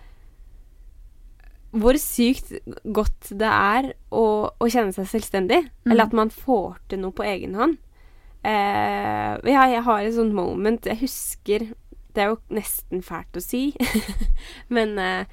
[1.81, 2.53] hvor sykt
[2.85, 5.63] godt det er å, å kjenne seg selvstendig.
[5.85, 5.91] Mm.
[5.93, 7.79] Eller at man får til noe på egen hånd.
[8.47, 11.65] Uh, ja, jeg har et sånt moment Jeg husker
[12.15, 13.73] Det er jo nesten fælt å si,
[14.77, 15.25] men uh,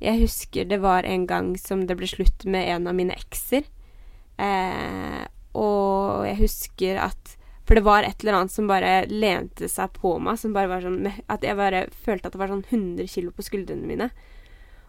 [0.00, 3.64] jeg husker det var en gang som det ble slutt med en av mine ekser.
[4.40, 5.24] Uh,
[5.56, 7.36] og jeg husker at
[7.68, 10.38] For det var et eller annet som bare lente seg på meg.
[10.40, 13.44] Som bare var sånn At jeg bare følte at det var sånn 100 kilo på
[13.46, 14.10] skuldrene mine.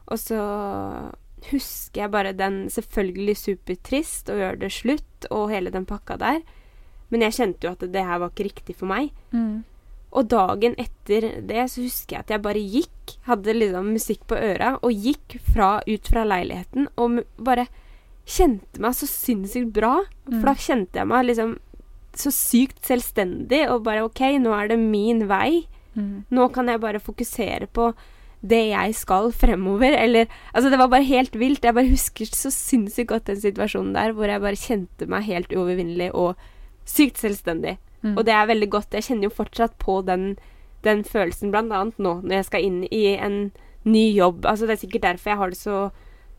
[0.07, 0.39] Og så
[1.49, 6.41] husker jeg bare den selvfølgelig supertrist og gjør det slutt, og hele den pakka der.
[7.11, 9.11] Men jeg kjente jo at det her var ikke riktig for meg.
[10.11, 14.35] Og dagen etter det så husker jeg at jeg bare gikk, hadde liksom musikk på
[14.35, 17.67] øra, og gikk fra, ut fra leiligheten og bare
[18.27, 20.01] kjente meg så sinnssykt bra.
[20.27, 21.57] For da kjente jeg meg liksom
[22.17, 25.63] så sykt selvstendig og bare OK, nå er det min vei.
[25.95, 26.27] Mm.
[26.31, 27.91] Nå kan jeg bare fokusere på
[28.41, 31.63] det jeg skal fremover, eller Altså, det var bare helt vilt.
[31.63, 35.51] Jeg bare husker så sinnssykt godt den situasjonen der hvor jeg bare kjente meg helt
[35.53, 36.35] uovervinnelig og
[36.85, 37.77] sykt selvstendig.
[38.01, 38.15] Mm.
[38.17, 38.93] Og det er veldig godt.
[38.97, 40.37] Jeg kjenner jo fortsatt på den,
[40.83, 43.51] den følelsen, blant annet nå når jeg skal inn i en
[43.85, 44.45] ny jobb.
[44.45, 45.91] Altså, det er sikkert derfor jeg har det så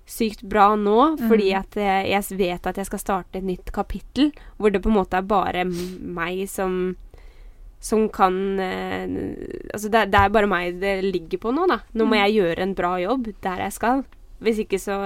[0.06, 1.58] sykt bra nå, fordi Mm.
[1.60, 4.96] at jeg, jeg vet at jeg skal starte et nytt kapittel hvor det på en
[4.98, 6.96] måte er bare meg som
[7.82, 9.06] som kan eh,
[9.74, 11.80] Altså, det, det er bare meg det ligger på nå, da.
[11.98, 12.20] Nå må Mm.
[12.22, 14.04] jeg gjøre en bra jobb der jeg skal.
[14.42, 14.96] Hvis ikke så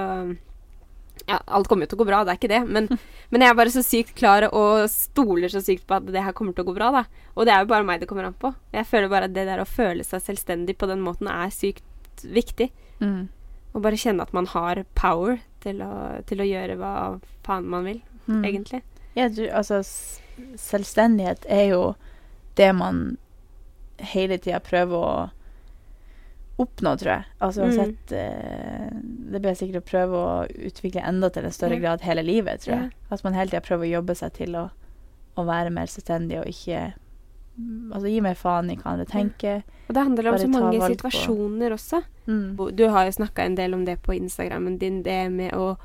[1.27, 2.59] Ja, alt kommer jo til å gå bra, det er ikke det.
[2.69, 2.85] Men,
[3.33, 6.35] men jeg er bare så sykt klar og stoler så sykt på at det her
[6.37, 7.01] kommer til å gå bra, da.
[7.35, 8.53] Og det er jo bare meg det kommer an på.
[8.71, 11.83] Jeg føler bare at det der å føle seg selvstendig på den måten er sykt
[12.23, 12.69] viktig.
[13.01, 13.25] Mm.
[13.73, 16.93] Og bare kjenne at man har power til å, til å gjøre hva
[17.45, 18.41] faen man vil, Mm.
[18.43, 18.81] egentlig.
[19.15, 19.81] Ja, du, altså
[20.55, 21.81] Selvstendighet er jo
[22.57, 23.17] det man
[24.13, 25.29] hele tida prøver å
[26.57, 27.25] oppnå, tror jeg.
[27.41, 27.69] Altså Mm.
[27.69, 28.89] uansett eh,
[29.31, 32.73] Det blir sikkert å prøve å utvikle enda til en større grad hele livet, tror
[32.77, 32.91] jeg.
[33.11, 34.69] At man hele tida prøver å jobbe seg til å,
[35.37, 36.93] å være mer selvstendig og ikke
[37.91, 39.63] Altså gi mer faen i hva andre tenker.
[39.89, 42.03] Og det handler om så mange situasjoner på- også.
[42.27, 42.75] Mm.
[42.75, 45.75] Du har jo snakka en del om det på Instagrammen din, det med å,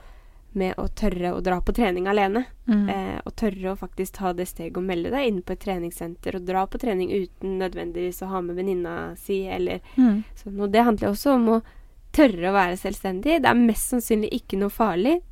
[0.54, 2.44] med å tørre å dra på trening alene.
[2.68, 2.88] Mm.
[2.92, 6.36] Eh, og tørre å faktisk ta det steget og melde deg inn på et treningssenter
[6.36, 10.24] og dra på trening uten nødvendigvis å ha med venninna si eller Mm.
[10.36, 10.60] sånn.
[10.60, 11.62] Og det handler også om å
[12.12, 13.40] tørre å være selvstendig.
[13.40, 15.22] Det er mest sannsynlig ikke noe farlig,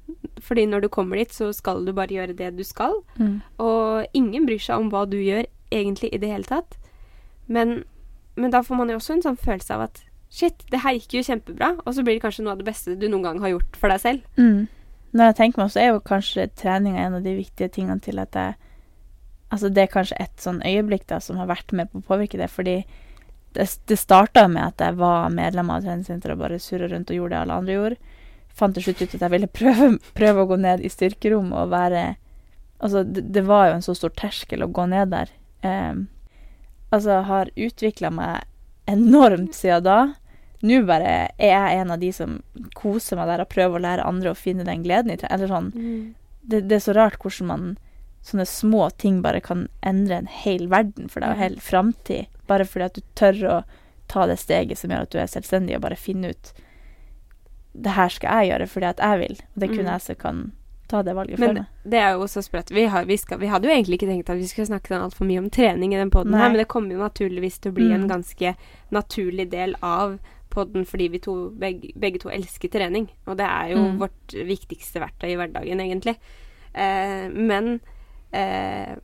[0.40, 3.02] fordi når du kommer dit, så skal du bare gjøre det du skal.
[3.18, 3.42] Mm.
[3.58, 6.78] Og ingen bryr seg om hva du gjør egentlig i det hele tatt.
[7.48, 7.84] Men,
[8.36, 11.18] men da får man jo også en sånn følelse av at shit, det her gikk
[11.18, 13.50] jo kjempebra, og så blir det kanskje noe av det beste du noen gang har
[13.50, 14.20] gjort for deg selv.
[14.38, 14.68] Mm.
[15.10, 18.22] Når jeg tenker meg så er jo kanskje treninga en av de viktige tingene til
[18.22, 18.58] at jeg
[19.50, 22.38] Altså, det er kanskje et sånn øyeblikk da som har vært med på å påvirke
[22.38, 22.76] det, fordi
[23.56, 27.18] det, det starta med at jeg var medlem av treningssenteret og bare surra rundt og
[27.18, 28.20] gjorde det alle andre gjorde.
[28.60, 31.74] Fant til slutt ut at jeg ville prøve, prøve å gå ned i styrkerom og
[31.74, 32.04] være
[32.80, 35.28] Altså, det, det var jo en så stor terskel å gå ned der.
[35.60, 36.06] Um,
[36.88, 38.46] altså, har utvikla meg
[38.88, 39.98] enormt siden da.
[40.60, 42.40] Nå bare er jeg en av de som
[42.76, 45.18] koser meg der og prøver å lære andre å finne den gleden i.
[45.30, 45.70] Eller sånn
[46.42, 47.70] det, det er så rart hvordan man
[48.20, 52.26] Sånne små ting bare kan endre en hel verden for deg og en hel framtid.
[52.50, 53.54] Bare fordi at du tør å
[54.12, 56.50] ta det steget som gjør at du er selvstendig, og bare finne ut
[57.72, 59.36] Det her skal jeg gjøre fordi at jeg vil.
[59.54, 59.90] Og det kun mm.
[59.92, 60.42] jeg som kan
[60.90, 61.66] ta det valget for Men meg.
[61.94, 62.72] det er jo så sprøtt.
[62.74, 65.04] Vi, har, vi, skal, vi hadde jo egentlig ikke tenkt at vi skulle snakke sånn
[65.06, 67.76] altfor mye om trening i den poden her, men det kommer jo naturligvis til å
[67.78, 67.94] bli Mm.
[68.02, 68.54] en ganske
[68.90, 70.18] naturlig del av
[70.50, 73.08] podden fordi vi to, begge, begge to elsker trening.
[73.26, 73.98] Og det er jo Mm.
[74.02, 76.16] vårt viktigste verktøy i hverdagen, egentlig.
[76.74, 77.80] Eh, men
[78.32, 78.96] eh,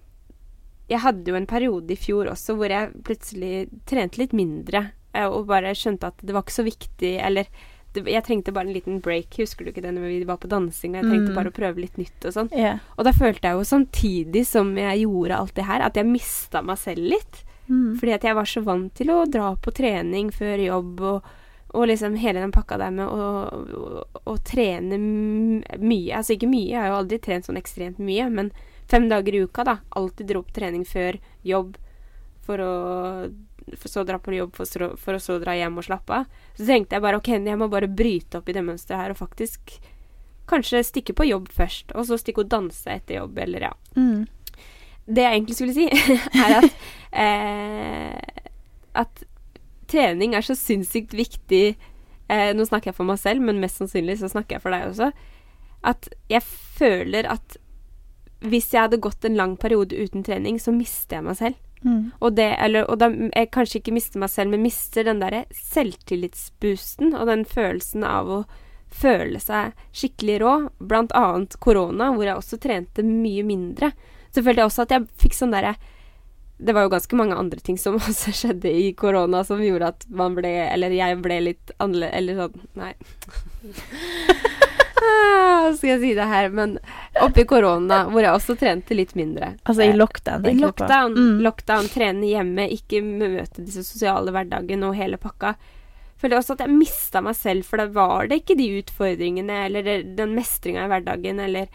[0.88, 4.92] jeg hadde jo en periode i fjor også hvor jeg plutselig trente litt mindre.
[5.14, 7.46] eh, og bare skjønte at det var ikke så viktig, eller
[7.94, 9.32] det, jeg trengte bare en liten break.
[9.40, 11.34] Husker du ikke det når vi var på dansing og jeg trengte Mm.
[11.34, 12.50] bare å prøve litt nytt og sånn?
[12.52, 12.78] Yeah.
[12.98, 16.60] Og da følte jeg jo samtidig som jeg gjorde alt det her, at jeg mista
[16.62, 17.44] meg selv litt.
[17.66, 17.96] Mm.
[17.98, 21.32] Fordi at jeg var så vant til å dra på trening før jobb og,
[21.74, 26.12] og liksom hele den pakka der med å, å, å trene mye.
[26.16, 28.52] Altså ikke mye, jeg har jo aldri trent sånn ekstremt mye, men
[28.90, 29.80] fem dager i uka, da.
[29.98, 31.76] Alltid dro på trening før jobb
[32.46, 32.72] for å
[33.74, 36.40] for så dra på jobb for, for å så dra hjem og slappe av.
[36.54, 39.18] Så tenkte jeg bare ok, jeg må bare bryte opp i det mønsteret her og
[39.18, 39.74] faktisk
[40.46, 43.72] kanskje stikke på jobb først, og så stikke og danse etter jobb, eller ja.
[43.96, 44.26] Mm.
[45.06, 45.86] Det jeg egentlig skulle si,
[46.44, 46.70] er at
[47.14, 48.46] eh,
[49.02, 49.22] At
[49.90, 54.18] trening er så sinnssykt viktig eh, Nå snakker jeg for meg selv, men mest sannsynlig
[54.22, 55.12] så snakker jeg for deg også.
[55.86, 57.60] At jeg føler at
[58.46, 61.62] hvis jeg hadde gått en lang periode uten trening, så mister jeg meg selv.
[61.86, 62.10] Mm.
[62.18, 65.44] Og, det, eller, og da jeg kanskje ikke mister meg selv, men mister den derre
[65.54, 68.40] selvtillitsboosten og den følelsen av å
[68.92, 70.54] føle seg skikkelig rå.
[70.78, 73.92] Blant annet korona, hvor jeg også trente mye mindre.
[74.36, 75.74] Så følte jeg også at jeg fikk sånn derre
[76.60, 80.06] Det var jo ganske mange andre ting som også skjedde i korona som gjorde at
[80.12, 82.92] man ble Eller jeg ble litt annerledes Eller sånn Nei.
[84.96, 86.46] Ah, Hva skal jeg si det her?
[86.56, 86.76] Men
[87.22, 89.52] oppi korona, hvor jeg også trente litt mindre.
[89.68, 90.46] Altså i lockdown.
[90.48, 91.42] I lockdown, Mm.
[91.44, 95.52] lockdown, trene hjemme, ikke møte disse sosiale hverdagen og hele pakka.
[96.16, 99.82] Følte også at jeg mista meg selv, for da var det ikke de utfordringene eller
[100.16, 101.68] den mestringa i hverdagen eller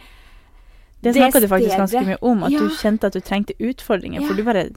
[1.02, 2.60] Det snakka du faktisk ganske mye om, at Ja.
[2.60, 4.22] du kjente at du trengte utfordringer.
[4.22, 4.28] Ja.
[4.28, 4.70] For du bare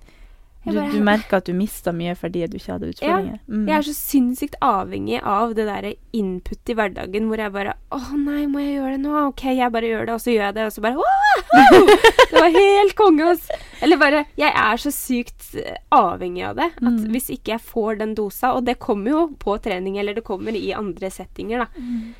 [0.66, 3.38] Du, du merka at du mista mye fordi du ikke hadde utfordringer.
[3.52, 3.66] Mm.
[3.68, 7.98] Jeg er så sinnssykt avhengig av det derre input i hverdagen hvor jeg bare Å
[8.16, 9.12] nei, må jeg gjøre det nå?
[9.28, 11.44] OK, jeg bare gjør det, og så gjør jeg det, og så bare wow!
[12.32, 13.60] Det var helt konge, altså.
[13.84, 16.70] Eller bare Jeg er så sykt eh, avhengig av det.
[16.80, 17.12] At Mm.
[17.12, 20.56] hvis ikke jeg får den dosa, og det kommer jo på trening, eller det kommer
[20.56, 21.66] i andre settinger, da.
[21.76, 22.14] Mm.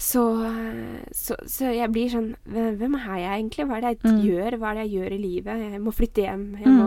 [0.00, 3.66] Så, eh, så, så jeg blir sånn Hvem er jeg egentlig?
[3.68, 4.20] Hva er det jeg Mm.
[4.24, 4.54] gjør?
[4.58, 5.64] Hva er det jeg gjør i livet?
[5.74, 6.44] Jeg må flytte hjem.
[6.58, 6.86] Jeg må,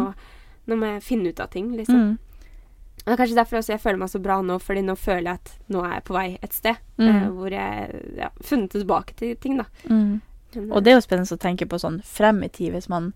[0.68, 2.00] nå må jeg finne ut av ting, liksom.
[2.00, 2.18] Mm.
[3.04, 5.40] Og det er kanskje derfor jeg føler meg så bra nå, fordi nå føler jeg
[5.42, 7.08] at nå er jeg på vei et sted Mm.
[7.10, 9.66] eh, hvor jeg ja, funnet tilbake til ting, da.
[9.90, 10.22] Mm.
[10.72, 13.14] Og det er jo spennende å tenke på sånn frem i tid hvis man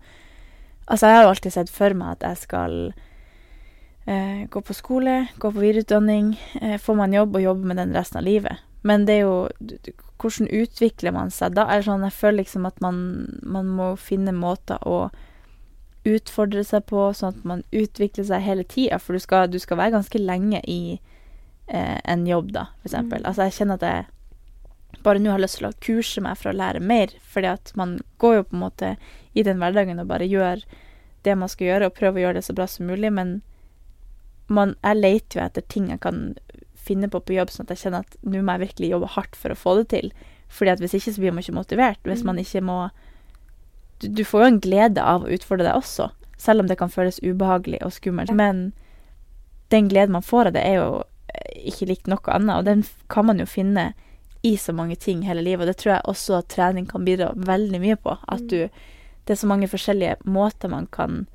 [0.90, 2.94] Altså, jeg har jo alltid sett for meg at jeg skal
[4.06, 6.30] eh, gå på skole, gå på videreutdanning,
[6.62, 8.58] eh, få meg en jobb og jobbe med den resten av livet.
[8.88, 9.48] Men det er jo
[10.18, 11.68] Hvordan utvikler man seg da?
[11.70, 12.96] Er sånn, jeg føler liksom at man,
[13.46, 15.10] man må finne måter å
[16.08, 18.98] utfordre seg på, sånn at man utvikler seg hele tida.
[18.98, 20.98] For du skal, du skal være ganske lenge i
[21.68, 23.22] eh, en jobb, da, for eksempel.
[23.22, 23.28] Mm.
[23.30, 26.58] Altså, jeg kjenner at jeg bare nå har lyst til å kurse meg for å
[26.58, 28.92] lære mer, fordi at man går jo på en måte
[29.38, 30.64] i den hverdagen og bare gjør
[31.26, 33.38] det man skal gjøre, og prøver å gjøre det så bra som mulig, men
[34.48, 36.22] man, jeg leter jo etter ting jeg kan
[36.88, 39.36] finne på på jobb, sånn at jeg kjenner at nå må jeg virkelig jobbe hardt
[39.36, 40.10] for å få det til.
[40.48, 42.00] Fordi at hvis ikke så blir man ikke motivert.
[42.08, 42.26] Hvis Mm.
[42.32, 42.78] man ikke må
[44.00, 46.88] du, du får jo en glede av å utfordre deg også, selv om det kan
[46.88, 48.30] føles ubehagelig og skummelt.
[48.32, 48.72] Men
[49.70, 51.02] den gleden man får av det, er jo
[51.34, 53.92] eh, ikke likt noe annet, og den kan man jo finne
[54.46, 55.66] i så mange ting hele livet.
[55.66, 58.14] Og det tror jeg også at trening kan bidra veldig mye på.
[58.28, 58.48] At Mm.
[58.48, 58.68] du
[59.26, 61.26] Det er så mange forskjellige måter man kan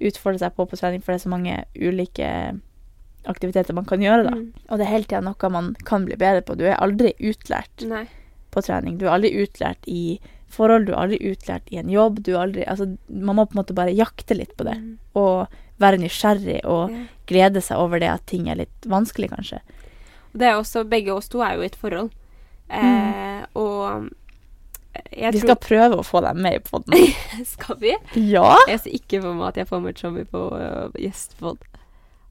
[0.00, 2.60] utfordre seg på på trening, for det er så mange ulike
[3.26, 4.34] aktiviteter man kan gjøre, da.
[4.36, 4.46] Mm.
[4.70, 6.56] Og det er hele tida noe man kan bli bedre på.
[6.58, 8.04] Du er aldri utlært Nei.
[8.54, 8.98] på trening.
[8.98, 10.18] Du er aldri utlært i
[10.56, 12.22] forhold, du er aldri utlært i en jobb.
[12.22, 14.76] Du er aldri Altså, man må på en måte bare jakte litt på det.
[14.78, 14.92] Mm.
[15.18, 15.48] Og
[15.82, 17.02] være nysgjerrig og Ja.
[17.26, 19.60] glede seg over det at ting er litt vanskelig, kanskje.
[20.32, 22.10] Det er også, begge oss to er jo i et forhold.
[22.70, 24.10] Eh, og
[25.12, 25.32] jeg Mm.
[25.32, 26.94] Vi skal prøve å få deg med i poden.
[27.44, 27.94] Skal vi?
[28.14, 28.56] ja!
[28.68, 31.58] Jeg ser ikke for meg at jeg får med Chommy på uh, gjestepod.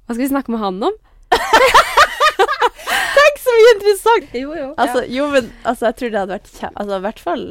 [0.05, 0.97] Hva skal vi snakke med han om?
[3.15, 4.35] Tenk så mye interessant!
[4.37, 4.67] Jo, jo.
[4.77, 6.75] Altså, jo, men altså, jeg tror det hadde vært kjem...
[6.75, 7.45] Altså, i hvert fall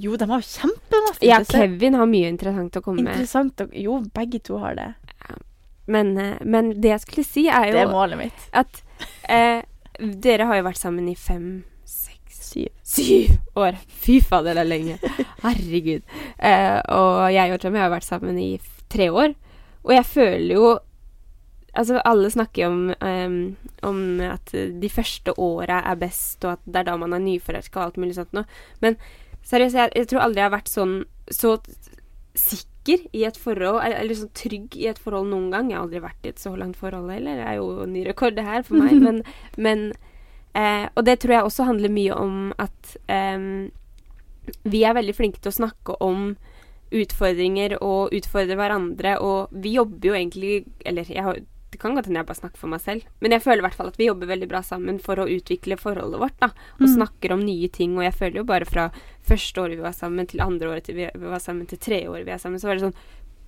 [0.00, 1.76] Jo, de har jo kjempemasse ja, interessant.
[1.76, 3.12] Kevin har mye interessant å komme med.
[3.12, 4.88] Interessant og Jo, begge to har det.
[5.90, 8.46] Men, eh, men det jeg skulle si, er jo Det er målet mitt.
[8.54, 8.82] at
[9.28, 9.60] eh,
[9.98, 12.68] dere har jo vært sammen i fem, seks Syv.
[12.86, 13.78] Syv år!
[14.02, 14.98] Fy fader, det er lenge.
[15.44, 16.02] Herregud.
[16.38, 18.52] Eh, og jeg og Tommy har vært sammen i
[18.90, 19.34] tre år.
[19.84, 20.70] Og jeg føler jo
[21.78, 23.56] Altså, alle snakker om, um,
[23.86, 27.78] om at de første åra er best, og at det er da man er nyforelska
[27.78, 28.48] og alt mulig sånt noe.
[28.82, 28.98] Men
[29.46, 30.96] seriøst, jeg, jeg tror aldri jeg har vært sånn
[31.30, 31.56] så
[32.38, 35.70] sikker i et forhold, eller, sånn trygg i et forhold noen gang.
[35.70, 37.38] Jeg har aldri vært i et så langt forhold heller.
[37.38, 38.96] Det er jo ny rekord, det her, for meg.
[39.06, 39.22] Men,
[39.56, 39.90] men
[40.54, 43.70] eh, Og det tror jeg også handler mye om at um,
[44.64, 46.32] vi er veldig flinke til å snakke om
[46.90, 51.38] utfordringer og utfordre hverandre, og vi jobber jo egentlig Eller jeg har,
[51.70, 53.74] det kan godt hende jeg bare snakker for meg selv, men jeg føler i hvert
[53.78, 56.48] fall at vi jobber veldig bra sammen for å utvikle forholdet vårt, da.
[56.80, 56.94] Og Mm.
[56.96, 58.90] snakker om nye ting, og jeg føler jo bare fra
[59.22, 62.32] første året vi var sammen, til andre året vi var sammen, til tredje året vi
[62.32, 63.00] er sammen, så var det sånn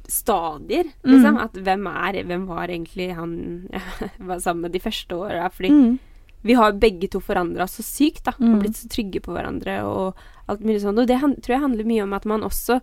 [0.09, 1.37] stadier, liksom.
[1.37, 1.43] Mm.
[1.45, 5.51] At hvem er Hvem var egentlig han jeg var sammen med de første åra?
[5.51, 5.99] Fordi Mm.
[6.45, 8.33] vi har begge to forandra oss så sykt, da.
[8.39, 8.55] Mm.
[8.55, 10.15] Og blitt så trygge på hverandre og
[10.49, 10.99] alt mulig sånn.
[10.99, 12.81] Og det tror jeg handler mye om at man også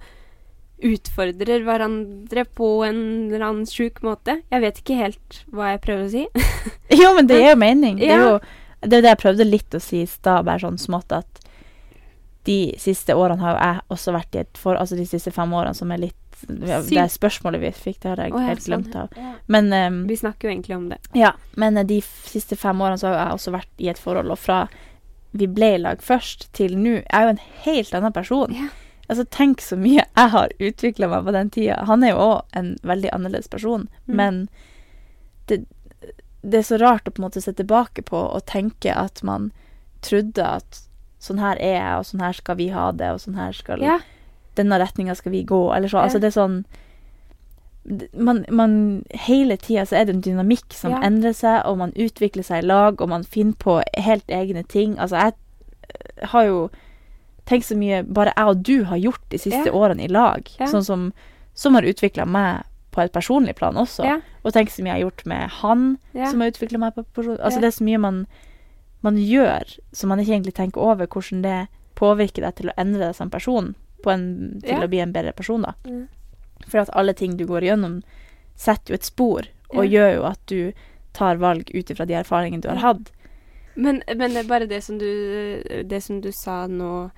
[0.85, 4.39] utfordrer hverandre på en eller annen sjuk måte.
[4.51, 6.25] Jeg vet ikke helt hva jeg prøver å si.
[7.01, 7.99] Jo, men det gir jo mening.
[7.99, 10.79] Det er jo det, er det jeg prøvde litt å si i stad, bare sånn
[10.79, 11.43] smått, at
[12.47, 14.79] de siste årene har jo jeg også vært i et for...
[14.79, 18.23] Altså de siste fem årene som er litt Det er spørsmålet vi fikk, det har
[18.23, 19.17] jeg oh, ja, helt sånn, glemt av.
[19.19, 19.33] ja.
[19.51, 21.01] Men um, Vi snakker jo egentlig om det.
[21.17, 24.31] Ja, men eh, de siste fem årene så har jeg også vært i et forhold,
[24.31, 24.63] og fra
[25.37, 28.55] vi ble i lag først til nå, jeg er jo en helt annen person.
[28.55, 28.71] Ja.
[29.09, 31.79] Altså, tenk så mye jeg har utvikla meg på den tida.
[31.89, 34.15] Han er jo òg en veldig annerledes person, Mm.
[34.15, 34.49] men
[35.47, 35.65] det,
[36.43, 39.51] det er så rart å på en måte se tilbake på og tenke at man
[40.05, 40.83] trodde at
[41.19, 43.81] sånn her er jeg, og sånn her skal vi ha det, og sånn her skal
[43.81, 43.97] Ja.
[44.55, 45.97] Denne retninga skal vi gå, eller så.
[45.97, 46.03] Ja.
[46.07, 46.65] Altså, det er sånn
[48.13, 50.99] man, man Hele tida så er det en dynamikk som Ja.
[51.01, 54.97] endrer seg, og man utvikler seg i lag, og man finner på helt egne ting.
[54.99, 55.33] Altså, jeg
[55.89, 56.69] eh, har jo
[57.49, 59.73] tenkt så mye bare jeg og du har gjort de siste Ja.
[59.75, 60.67] årene i lag, Ja.
[60.69, 61.07] sånn som,
[61.57, 64.05] som har utvikla meg på et personlig plan også.
[64.05, 64.19] Ja.
[64.43, 67.37] Og tenk så mye jeg har gjort med han, som har utvikla meg på person...
[67.39, 68.21] Altså, det er så mye man,
[69.05, 71.67] man gjør som man ikke egentlig tenker over hvordan det
[71.99, 74.25] påvirker deg til å endre deg som person, på en,
[74.63, 75.73] til å bli en bedre person, da.
[75.85, 76.07] Mm.
[76.67, 78.01] For at alle ting du går igjennom,
[78.55, 80.71] setter jo et spor, og gjør jo at du
[81.13, 83.11] tar valg ut ifra de erfaringene du har hatt.
[83.75, 85.05] Men, men det er bare det som du
[85.87, 87.11] Det som du sa nå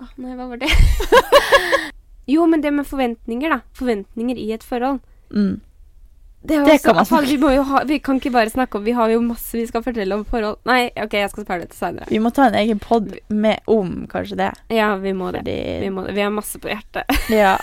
[0.00, 0.70] Åh, Nei, hva var det?
[2.34, 3.60] jo, men det med forventninger, da.
[3.78, 5.00] Forventninger i et forhold.
[5.30, 5.60] Mm.
[6.44, 8.92] Det, Det også- kan man snakke vi, ha, vi kan ikke bare snakke om Vi
[8.92, 10.58] har jo masse vi skal fortelle om forhold.
[10.68, 12.08] Nei, OK, jeg skal spare det til seinere.
[12.10, 14.50] Vi må ta en egen pod med om kanskje det.
[14.68, 15.40] Ja, vi må det.
[15.40, 16.12] Fordi Vi, må det.
[16.14, 17.04] vi har masse på hjertet.
[17.32, 17.56] Ja.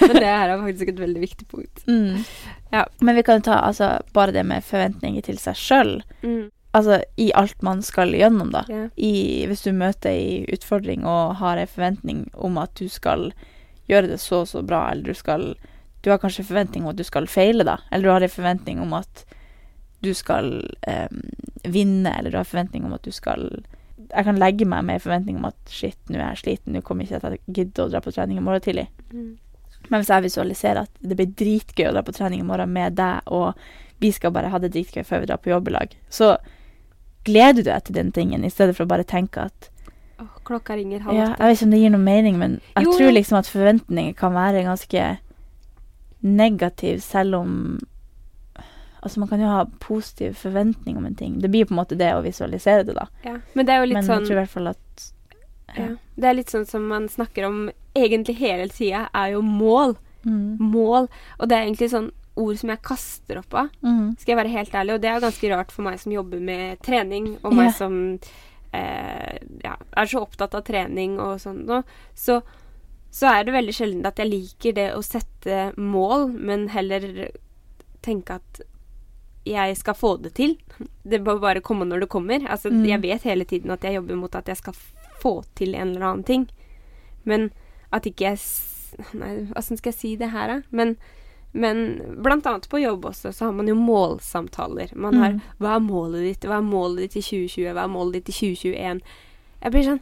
[0.00, 1.84] men det her er faktisk et veldig viktig punkt.
[1.86, 2.24] Mm.
[2.72, 2.86] Ja.
[3.00, 6.00] Men vi kan ta altså, bare det med forventninger til seg sjøl.
[6.24, 6.48] Mm.
[6.78, 8.62] Altså i alt man skal gjennom, da.
[8.70, 8.90] Yeah.
[8.94, 9.12] I,
[9.50, 13.32] hvis du møter ei utfordring og har ei forventning om at du skal
[13.90, 15.50] gjøre det så og så bra, eller du skal
[16.04, 17.80] Du har kanskje forventning om at du skal feile, da.
[17.90, 19.24] Eller du har ei forventning om at
[20.00, 21.24] du skal em,
[21.64, 23.48] vinne, eller du har forventning om at du skal
[24.12, 26.80] Jeg kan legge meg med en forventning om at shit, nå er jeg sliten, nå
[26.86, 28.86] kommer ikke til å gidde å dra på trening i morgen tidlig.
[29.10, 29.34] Mm.
[29.88, 32.96] Men hvis jeg visualiserer at det blir dritgøy å dra på trening i morgen med
[32.96, 33.58] deg, og
[34.00, 36.36] vi skal bare ha det dritgøy før vi drar på jobb i lag, så
[37.24, 39.70] gleder du deg til den tingen, i stedet for å bare tenke at
[40.20, 41.28] oh, klokka ringer halv ja.
[41.34, 44.16] Jeg vet ikke om det gir noe mening, men jeg Jo, tror liksom at forventninger
[44.18, 45.06] kan være ganske
[46.20, 47.54] negativ, selv om
[48.98, 51.36] Altså, man kan jo ha positiv forventning om en ting.
[51.38, 53.04] Det blir på en måte det å visualisere det, da.
[53.22, 53.36] Ja.
[53.54, 55.04] Men det er jo litt Men sånn jeg tror i hvert fall at
[55.76, 55.86] ja.
[56.16, 57.58] Det er litt sånn som man snakker om
[57.94, 59.94] egentlig hele tida, er jo mål.
[60.24, 60.58] Mm.
[60.72, 61.06] Mål.
[61.38, 64.14] Og det er egentlig sånn ord som jeg kaster opp av, Mm.
[64.18, 64.94] skal jeg være helt ærlig.
[64.94, 67.76] Og det er ganske rart for meg som jobber med trening, og meg yeah.
[67.76, 67.98] som
[68.72, 71.82] eh, ja, er så opptatt av trening og sånn nå.
[72.14, 72.40] Så,
[73.10, 77.30] så er det veldig sjelden at jeg liker det å sette mål, men heller
[78.04, 78.60] tenke at
[79.48, 80.58] jeg skal få det til.
[81.08, 82.44] Det må bare komme når det kommer.
[82.48, 82.84] Altså, Mm.
[82.88, 84.74] Jeg vet hele tiden at jeg jobber mot at jeg skal
[85.22, 86.48] få til en eller annen ting.
[87.24, 87.50] Men
[87.92, 88.38] at ikke jeg
[89.12, 90.62] Nei, åssen skal jeg si det her, da?
[90.72, 90.94] Men,
[91.58, 91.78] men
[92.22, 94.94] annet på jobb også, så har man jo målsamtaler.
[94.96, 95.40] Man har Mm.
[95.60, 96.46] Hva er målet ditt?
[96.48, 97.72] Hva er målet ditt i 2020?
[97.74, 99.00] Hva er målet ditt i 2021?
[99.62, 100.00] Jeg blir sånn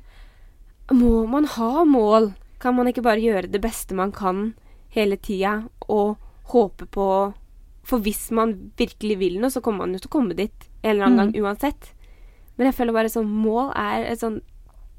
[0.93, 2.35] Må man ha mål?
[2.61, 4.55] Kan man ikke bare gjøre det beste man kan
[4.95, 6.17] hele tida, og
[6.53, 7.09] håpe på
[7.85, 10.91] For hvis man virkelig vil noe, så kommer man jo til å komme dit en
[10.91, 11.33] eller annen Mm.
[11.33, 11.93] gang uansett.
[12.59, 14.41] Men jeg føler bare sånn Mål er et sånn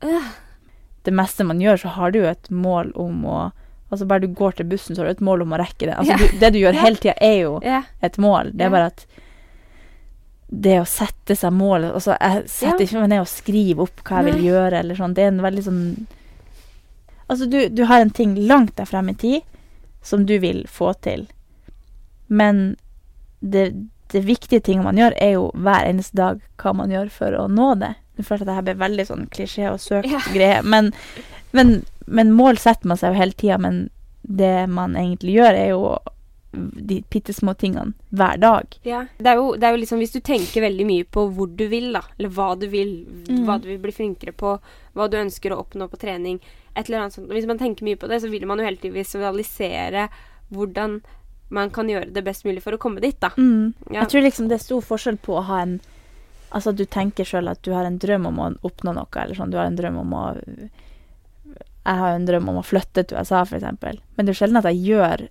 [0.02, 0.28] øh,
[1.04, 3.52] det meste man gjør, så har du jo et mål om å
[3.88, 5.96] Altså bare du går til bussen, så har du et mål om å rekke det.
[5.96, 6.20] Altså yeah.
[6.20, 6.84] du, det du gjør yeah.
[6.84, 7.88] hele tida, er jo yeah.
[8.04, 8.52] et mål.
[8.54, 9.06] Det er bare at
[10.48, 14.22] det å sette seg mål Altså, jeg setter ikke meg ned og skriver opp hva
[14.22, 15.16] jeg vil gjøre, eller sånn.
[15.16, 15.82] Det er en veldig sånn
[17.28, 19.42] Altså, du, du har en ting langt der frem i tid
[20.08, 21.26] som du vil få til,
[22.32, 22.78] men
[23.40, 23.74] det,
[24.14, 27.50] det viktige tinget man gjør, er jo hver eneste dag hva man gjør for å
[27.52, 27.90] nå det.
[28.16, 30.94] Nå følte jeg at dette blir ble veldig sånn klisjé og søkt greie, men,
[31.52, 33.90] men, men mål setter man seg jo hele tida, men
[34.22, 35.98] det man egentlig gjør, er jo
[36.58, 38.78] de bitte små tingene hver dag.
[38.88, 39.04] Ja.
[39.20, 41.66] Det, er jo, det er jo liksom Hvis du tenker veldig mye på hvor du
[41.70, 42.94] vil, da, eller hva du vil,
[43.28, 43.44] Mm.
[43.46, 44.54] hva du vil bli flinkere på,
[44.96, 46.40] hva du ønsker å oppnå på trening,
[46.74, 48.78] et eller annet sånt Hvis man tenker mye på det, så vil man jo hele
[48.80, 50.08] tiden visualisere
[50.50, 51.02] hvordan
[51.50, 53.30] man kan gjøre det best mulig for å komme dit, da.
[53.92, 54.02] Ja.
[54.02, 55.80] Jeg tror liksom det er stor forskjell på å ha en
[56.48, 59.36] Altså at du tenker sjøl at du har en drøm om å oppnå noe, eller
[59.36, 59.52] sånn.
[59.52, 60.22] Du har en drøm om å
[61.88, 64.02] Jeg har en drøm om å flytte til USA, eksempel.
[64.16, 65.28] Men det er sjelden at jeg gjør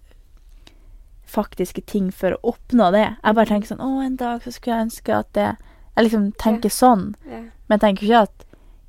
[1.26, 3.07] faktiske ting for å oppnå det.
[3.20, 5.48] Jeg bare tenker sånn Å, en dag så skulle jeg ønske at det
[5.96, 7.11] Jeg liksom tenker sånn.
[7.26, 7.48] Yeah.
[7.66, 8.46] Men jeg tenker ikke at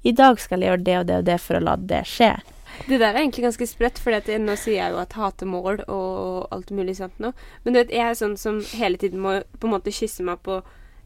[0.08, 2.32] i dag skal jeg gjøre det og det og det for å la det skje.
[2.86, 6.48] Det der er egentlig ganske sprøtt, for nå sier jeg jo at hater mål og
[6.54, 7.32] alt mulig sånt nå.
[7.64, 10.44] Men du vet, jeg er sånn som hele tiden må på en måte kysse meg
[10.46, 10.60] på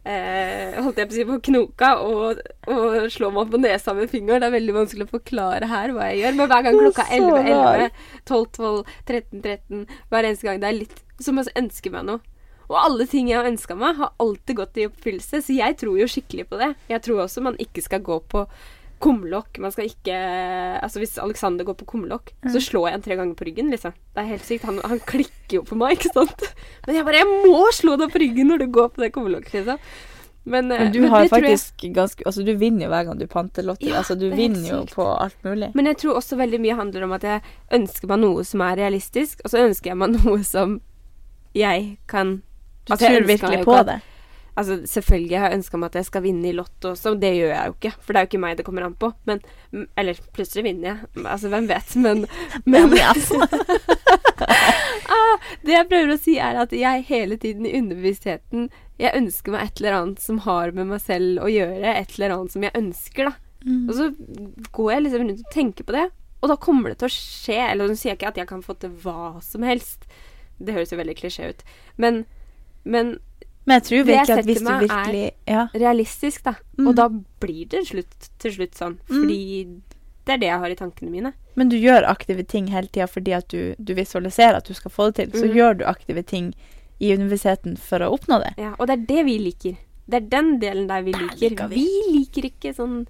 [0.08, 2.42] eh, holdt jeg på å si på knoka og,
[2.72, 4.44] og slå meg på nesa med fingeren.
[4.44, 6.38] Det er veldig vanskelig å forklare her hva jeg gjør.
[6.40, 10.80] Men hver gang klokka 11, 11, 12, 12, 13, 13 Hver eneste gang det er
[10.82, 12.26] litt som å ønske meg noe.
[12.72, 15.98] Og alle ting jeg har ønska meg, har alltid gått i oppfyllelse, så jeg tror
[16.00, 16.70] jo skikkelig på det.
[16.88, 18.46] Jeg tror også man ikke skal gå på
[19.02, 19.58] kumlokk.
[19.64, 20.20] Man skal ikke
[20.82, 23.94] Altså, hvis Alexander går på kumlokk, så slår jeg ham tre ganger på ryggen, liksom.
[24.16, 24.64] Det er helt sykt.
[24.70, 26.48] Han, han klikker jo på meg, ikke sant?
[26.88, 29.54] Men jeg bare Jeg må slå deg på ryggen når du går på det kumlokket,
[29.62, 29.80] liksom.
[30.44, 33.18] Men, eh, Men du men har faktisk jeg- ganske Altså, du vinner jo hver gang
[33.20, 33.86] du panter lotter.
[33.92, 34.96] Ja, altså, du er vinner jo sykt.
[34.96, 35.70] på alt mulig.
[35.76, 37.42] Men jeg tror også veldig mye handler om at jeg
[37.78, 40.80] ønsker meg noe som er realistisk, og så ønsker jeg meg noe som
[41.54, 42.42] jeg kan
[42.86, 44.02] Du Altså, tror virkelig på det.
[44.60, 47.54] Altså, selvfølgelig har jeg ønska meg at jeg skal vinne i Lotto også, det gjør
[47.54, 47.92] jeg jo ikke.
[48.04, 49.12] For det er jo ikke meg det kommer an på.
[49.30, 49.40] Men
[49.98, 50.98] Eller plutselig vinner jeg.
[51.24, 51.96] Altså, hvem vet.
[51.96, 52.26] Men,
[52.72, 52.98] men
[55.16, 59.56] ah, det jeg prøver å si, er at jeg hele tiden i underbevisstheten Jeg ønsker
[59.56, 61.96] meg et eller annet som har med meg selv å gjøre.
[61.96, 63.34] Et eller annet som jeg ønsker, da.
[63.62, 63.86] Mm.
[63.88, 64.10] Og så
[64.74, 66.08] går jeg liksom rundt og tenker på det,
[66.42, 67.60] og da kommer det til å skje.
[67.70, 70.08] Eller nå sier jeg ikke at jeg kan få til hva som helst.
[70.62, 71.62] Det høres jo veldig klisjé ut.
[72.02, 72.24] Men,
[72.84, 73.16] men
[73.66, 75.68] Men jeg tror Det jeg virkelig hvis setter du meg er- Ja.
[75.74, 76.54] realistisk, da.
[76.78, 76.88] Mm.
[76.88, 77.08] Og da
[77.40, 78.98] blir det slutt, til slutt sånn.
[79.08, 79.66] Fordi
[80.26, 81.34] det er det jeg har i tankene mine.
[81.56, 84.92] Men du gjør aktive ting hele tida fordi at du, du visualiserer at du skal
[84.92, 85.42] få det til.
[85.42, 85.56] Så Mhm.
[85.56, 86.54] gjør du aktive ting
[87.00, 88.54] i universiteten for å oppnå det.
[88.58, 89.78] Ja, og det er det vi liker.
[90.10, 91.38] Det er den delen der vi liker.
[91.50, 91.76] liker vi.
[91.76, 92.20] vi.
[92.20, 93.08] liker ikke sånn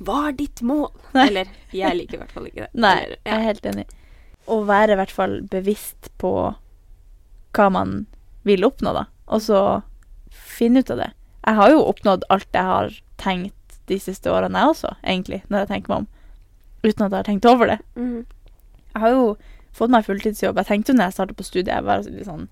[0.00, 0.92] Hva er ditt mål?
[1.12, 1.26] Nei.
[1.26, 2.68] Eller jeg liker i hvert fall ikke det.
[2.74, 3.84] Nei, Eller, jeg er helt enig.
[4.46, 6.54] Å være i hvert fall bevisst på
[7.52, 8.06] hva man
[8.44, 9.06] vil oppnå, da.
[9.26, 9.82] Og så
[10.38, 11.10] finne ut av det.
[11.46, 15.64] Jeg har jo oppnådd alt jeg har tenkt de siste årene, jeg også, egentlig, når
[15.64, 16.08] jeg tenker meg om.
[16.84, 17.78] Uten at jeg har tenkt over det.
[17.96, 18.26] Mm.
[18.92, 19.22] Jeg har jo
[19.78, 20.58] fått meg fulltidsjobb.
[20.60, 22.48] Jeg tenkte jo når jeg startet på studiet, jeg var litt sånn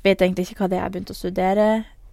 [0.00, 1.64] Vet egentlig ikke hva det er jeg begynte å studere.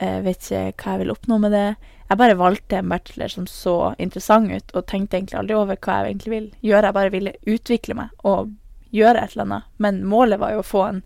[0.04, 1.68] Jeg vet ikke hva jeg vil oppnå med det.
[2.10, 6.02] Jeg bare valgte en bachelor som så interessant ut, og tenkte egentlig aldri over hva
[6.02, 6.90] jeg egentlig vil gjøre.
[6.90, 8.52] Jeg bare ville utvikle meg og
[8.92, 9.70] gjøre et eller annet.
[9.80, 11.00] Men målet var jo å få en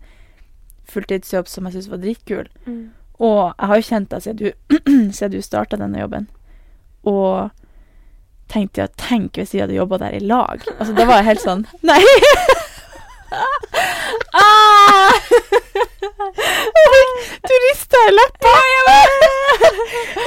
[0.90, 2.50] fulltidsjobb som jeg syntes var dritkul.
[2.66, 2.82] Mhm.
[3.22, 4.48] Og jeg har jo kjent deg siden du,
[5.16, 6.24] siden du starta denne jobben.
[7.06, 7.52] Og
[8.52, 10.58] tenkte jeg tenk hvis vi hadde jobba der i lag.
[10.78, 12.02] Altså, da var jeg helt sånn Nei!
[14.42, 15.12] ah!
[17.48, 18.54] du rista i leppa!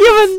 [0.06, 0.36] ja, men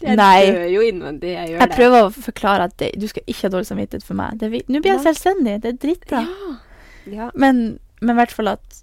[0.00, 0.40] Jeg Nei.
[0.48, 1.30] dør jo innvendig.
[1.34, 1.76] Jeg gjør Jeg det.
[1.76, 4.38] prøver å forklare at det, du skal ikke ha dårlig samvittighet for meg.
[4.40, 5.58] Det vi- Nå blir jeg selvstendig.
[5.62, 6.22] Det er dritbra.
[6.24, 6.54] Ja.
[7.18, 7.26] ja.
[7.34, 8.80] Men, men i hvert fall at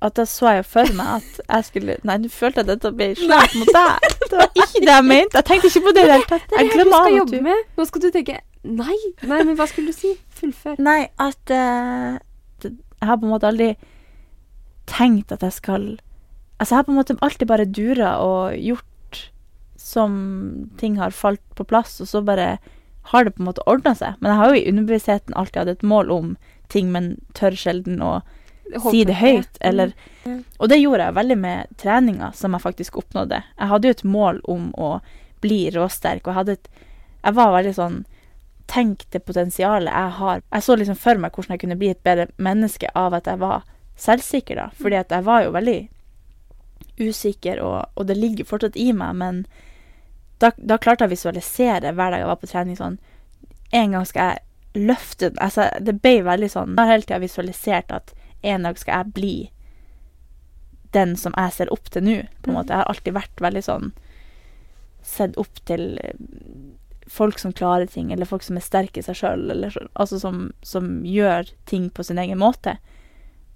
[0.00, 2.92] at da så jeg for meg at jeg skulle Nei, nå følte jeg at dette
[2.96, 4.06] ble slett mot deg.
[4.30, 5.36] Det var ikke det jeg mente.
[5.36, 6.54] Jeg tenkte ikke på det i det hele tatt.
[6.56, 7.64] Jeg glemmer av at du med.
[7.76, 10.10] Nå skal du tenke Nei, nei, men hva skulle du si?
[10.36, 10.76] Fullfør.
[10.84, 12.20] Nei, at uh,
[12.60, 13.70] Jeg har på en måte aldri
[14.90, 15.86] tenkt at jeg skal
[16.60, 19.22] Altså, jeg har på en måte alltid bare dura og gjort
[19.80, 20.12] som
[20.76, 22.58] ting har falt på plass, og så bare
[23.10, 24.18] har det på en måte ordna seg.
[24.20, 26.34] Men jeg har jo i underbevisstheten alltid hatt et mål om
[26.68, 28.18] ting, men tør sjelden å
[28.90, 29.92] si det høyt, eller
[30.24, 30.44] Mm.
[30.58, 33.42] Og det gjorde jeg veldig med treninga, som jeg faktisk oppnådde.
[33.58, 35.00] Jeg hadde jo et mål om å
[35.40, 36.68] bli råsterk, og jeg hadde et
[37.24, 38.04] Jeg var veldig sånn
[38.66, 40.42] Tenk det potensialet jeg har.
[40.52, 43.40] Jeg så liksom for meg hvordan jeg kunne bli et bedre menneske av at jeg
[43.40, 43.64] var
[43.96, 44.68] selvsikker, da.
[44.76, 45.88] Fordi at jeg var jo veldig
[47.00, 49.42] usikker, og, og det ligger fortsatt i meg, men
[50.38, 52.98] da, da klarte jeg å visualisere hver dag jeg var på trening sånn
[53.72, 55.38] En gang skal jeg løfte den.
[55.42, 59.12] Altså, det ble veldig sånn Jeg har hele tida visualisert at en dag skal jeg
[59.14, 59.50] bli
[60.92, 62.16] den som jeg ser opp til nå.
[62.42, 62.56] på en Mhm.
[62.56, 62.68] måte.
[62.74, 63.92] Jeg har alltid vært veldig sånn
[65.02, 66.12] Sett opp til eh,
[67.08, 70.52] folk som klarer ting, eller folk som er sterke i seg sjøl, eller altså som,
[70.62, 72.76] som gjør ting på sin egen måte.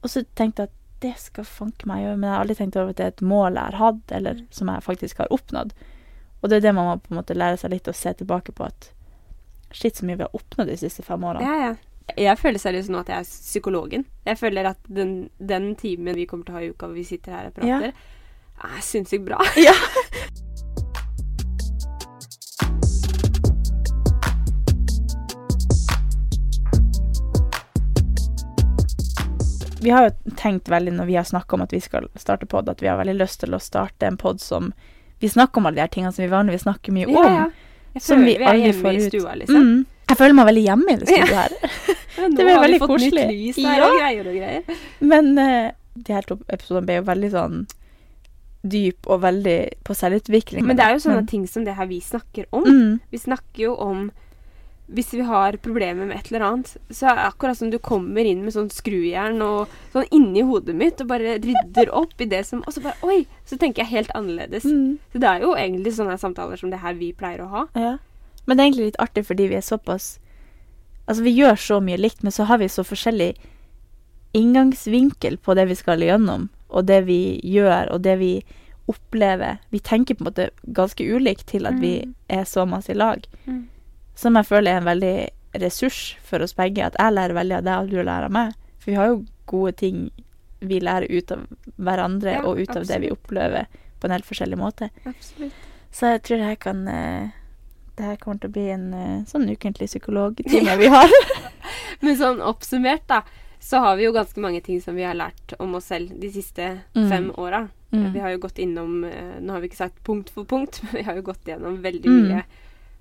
[0.02, 2.76] Og så tenkte jeg at det skal fanke meg gjøre, men jeg har aldri tenkt
[2.76, 4.46] over at det er et mål jeg har hatt, eller Mm.
[4.50, 5.72] som jeg faktisk har oppnådd.
[6.42, 8.52] Og det er det man må på en måte lære seg litt å se tilbake
[8.54, 8.90] på at
[9.70, 11.42] Shit, så mye vi har oppnådd de siste fem årene.
[11.42, 11.74] Ja, ja.
[12.12, 14.04] Jeg føler seriøst nå at jeg er psykologen.
[14.28, 17.04] Jeg føler at den, den timen vi kommer til å ha i uka hvor vi
[17.08, 17.94] sitter her og prater,
[18.64, 19.40] er sinnssykt bra.
[19.56, 19.72] Ja.
[29.84, 32.68] Vi har jo tenkt veldig når vi har snakka om at vi skal starte pod,
[32.72, 34.72] at vi har veldig lyst til å starte en pod som
[35.20, 37.16] Vi snakker om alle de her tingene som vi vanligvis snakker mye om.
[37.16, 37.44] Ja, ja.
[37.94, 39.68] Jeg Som føler vi vi, er aldri hjemme får i stua, liksom.
[39.68, 39.93] Mm.
[40.08, 41.56] Jeg føler meg veldig hjemme i det studioet her.
[42.14, 43.24] Ja, Det ble veldig koselig.
[43.26, 43.86] nytt lys her Ja.
[43.88, 44.76] og greier og greier.
[45.00, 47.56] Men uh, de her to episodene ble jo veldig sånn
[48.64, 50.64] dyp og veldig på selvutvikling.
[50.64, 52.64] Men det er jo sånne Men- ting som det her vi snakker om.
[52.64, 53.00] mm.
[53.10, 54.12] Vi snakker jo om
[54.94, 58.20] hvis vi har problemer med et eller annet, så er det akkurat som du kommer
[58.24, 62.44] inn med sånn skrujern og sånn inni hodet mitt og bare rydder opp i det
[62.46, 63.26] som Og så bare Oi!
[63.46, 64.64] Så tenker jeg helt annerledes.
[64.64, 64.98] Mm.
[65.12, 67.66] Så det er jo egentlig sånne samtaler som det her vi pleier å ha.
[67.74, 67.96] Ja.
[68.46, 70.18] Men det er egentlig litt artig fordi vi er såpass
[71.06, 73.34] Altså, vi gjør så mye likt, men så har vi så forskjellig
[74.32, 78.30] inngangsvinkel på det vi skal gjennom, og det vi gjør, og det vi
[78.88, 79.58] opplever.
[79.70, 82.14] Vi tenker på en måte ganske ulikt til at vi Mm.
[82.28, 83.26] er så masse i lag.
[83.46, 83.68] Mm.
[84.14, 85.28] Som jeg føler er en veldig
[85.60, 86.82] ressurs for oss begge.
[86.84, 88.54] At jeg lærer veldig av deg, og du lærer av meg.
[88.78, 90.10] For vi har jo gode ting
[90.60, 91.46] vi lærer ut av
[91.78, 93.66] hverandre, Ja, og ut av det vi opplever
[94.00, 94.90] på en helt forskjellig måte.
[95.06, 95.52] Absolutt.
[95.92, 97.28] Så jeg tror det her kan eh,
[97.96, 101.08] Det her kommer til å bli en eh, sånn ukentlig psykologtime vi har.
[102.02, 103.20] Men sånn oppsummert, da,
[103.60, 106.30] så har vi jo ganske mange ting som vi har lært om oss selv de
[106.34, 107.08] siste Mm.
[107.10, 107.68] fem åra.
[107.92, 108.12] Mm.
[108.12, 110.92] Vi har jo gått innom eh, Nå har vi ikke sagt punkt for punkt, men
[110.98, 112.28] vi har jo gått gjennom veldig Mm.
[112.28, 112.44] mye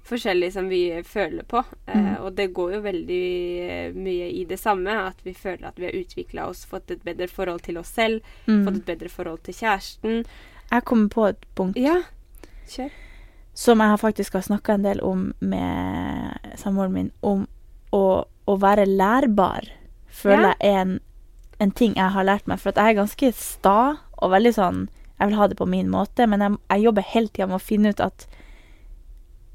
[0.03, 1.63] forskjellig som vi føler på.
[1.87, 2.17] Eh, Mm.
[2.21, 3.23] og det går jo veldig
[3.69, 4.91] eh, mye i det samme.
[5.07, 8.21] At vi føler at vi har utvikla oss, fått et bedre forhold til oss selv,
[8.45, 8.75] fått Mm.
[8.77, 10.25] et bedre forhold til kjæresten.
[10.71, 12.01] Jeg kommer på et punkt Ja,
[12.67, 12.91] kjør.
[13.53, 17.45] Som jeg faktisk har snakka en del om med samboeren min, om
[17.93, 19.67] å, å være lærbar.
[20.09, 20.53] Føler Ja.
[20.59, 20.99] jeg er en,
[21.59, 22.59] en ting jeg har lært meg.
[22.59, 23.77] For at jeg er ganske sta
[24.17, 24.89] og veldig sånn
[25.19, 27.63] Jeg vil ha det på min måte, men jeg, jeg jobber hele tida med å
[27.63, 28.27] finne ut at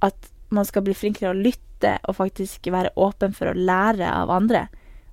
[0.01, 4.31] at man skal bli flinkere å lytte og faktisk være åpen for å lære av
[4.31, 4.69] andre.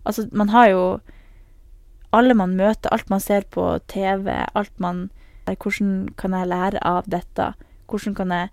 [0.05, 0.83] Altså, man har jo
[2.13, 5.09] Alle man møter, alt man ser på TV, alt man
[5.49, 7.53] Hvordan kan jeg lære av dette?
[7.89, 8.49] Hvordan kan jeg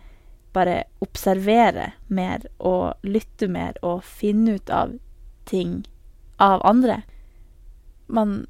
[0.53, 4.95] bare observere mer og lytte mer og finne ut av
[5.49, 5.83] ting
[6.39, 7.03] av andre?
[8.09, 8.47] Man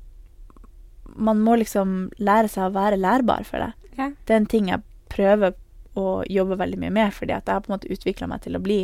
[1.15, 3.73] Man må liksom lære seg å være lærbar for det.
[3.99, 4.07] Ja.
[4.25, 4.81] Det er en ting jeg
[5.13, 5.53] prøver
[5.95, 8.57] å jobbe veldig mye med, fordi at jeg har på en måte utvikla meg til
[8.57, 8.79] å bli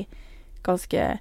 [0.67, 1.19] ganske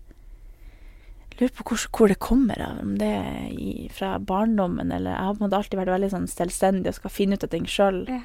[1.38, 5.22] Lurer på hvor, hvor det kommer av, om det er i, fra barndommen, eller Jeg
[5.28, 7.68] har på en måte alltid vært veldig sånn selvstendig og skal finne ut av ting
[7.70, 8.22] sjøl, Ja.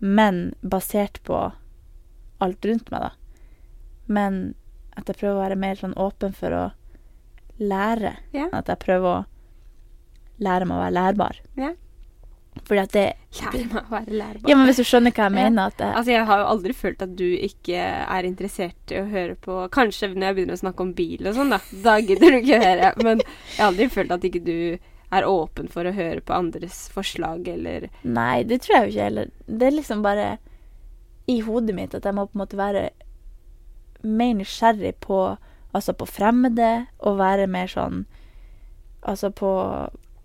[0.00, 1.52] men basert på
[2.44, 3.10] alt rundt meg, da.
[4.06, 4.42] Men
[4.96, 6.64] at jeg prøver å være mer sånn åpen for å
[7.60, 8.16] lære.
[8.36, 8.48] Ja.
[8.56, 9.24] At jeg prøver å
[10.42, 11.42] lære meg å være lærbar.
[11.58, 11.72] Ja.
[12.66, 13.06] Fordi at det
[13.36, 14.48] Lære meg å være lærbar.
[14.48, 16.76] Ja, men hvis du skjønner hva jeg mener, at jeg, Altså, jeg har jo aldri
[16.76, 20.62] følt at du ikke er interessert i å høre på Kanskje når jeg begynner å
[20.62, 21.60] snakke om bil og sånn, da.
[21.84, 22.92] Da gidder du ikke høre.
[23.04, 24.56] Men jeg har aldri følt at ikke du
[25.16, 29.08] er åpen for å høre på andres forslag eller Nei, det tror jeg jo ikke
[29.10, 29.30] heller.
[29.46, 30.30] Det er liksom bare
[31.28, 32.90] i hodet mitt at jeg må på en måte være
[34.06, 35.36] mer nysgjerrig på
[35.76, 38.04] Altså på fremmede, og være mer sånn
[39.02, 39.50] Altså på,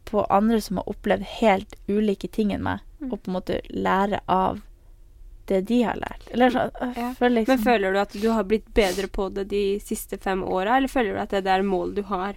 [0.07, 3.11] på andre som har opplevd helt ulike ting enn meg, Mm.
[3.11, 4.59] og på en måte lære av
[5.49, 6.27] det de har lært.
[6.31, 7.13] Eller så, Ja.
[7.17, 10.43] føler liksom Men føler du at du har blitt bedre på det de siste fem
[10.43, 12.35] åra, eller føler du at det er mål du har?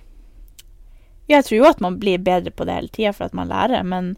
[1.29, 3.85] Jeg tror jo at man blir bedre på det hele tida for at man lærer,
[3.85, 4.17] men,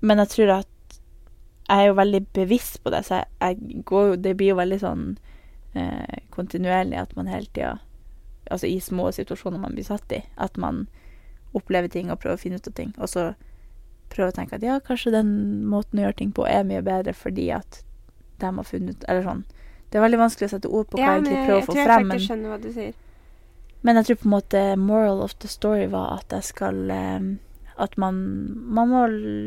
[0.00, 0.66] men jeg tror at
[1.70, 4.56] jeg er jo veldig bevisst på det, så jeg, jeg går jo Det blir jo
[4.58, 5.04] veldig sånn
[5.78, 7.76] eh, kontinuerlig at man hele tida
[8.50, 10.88] Altså i små situasjoner man blir satt i, at man
[11.54, 12.88] opplever ting og prøver å finne ut av ting.
[12.98, 13.28] Og så
[14.10, 15.30] prøver å tenke at ja, kanskje den
[15.70, 17.84] måten å gjøre ting på er mye bedre fordi at
[18.42, 19.44] de har funnet ut Eller sånn.
[19.90, 21.80] Det er veldig vanskelig å sette ord på hva jeg egentlig prøver å få tror
[21.80, 22.02] jeg frem.
[22.08, 22.94] men- faktisk skjønner hva du sier.
[23.82, 27.20] men jeg tror på en måte moral of the story var at jeg skal eh,
[27.78, 28.16] At man,
[28.66, 29.06] man må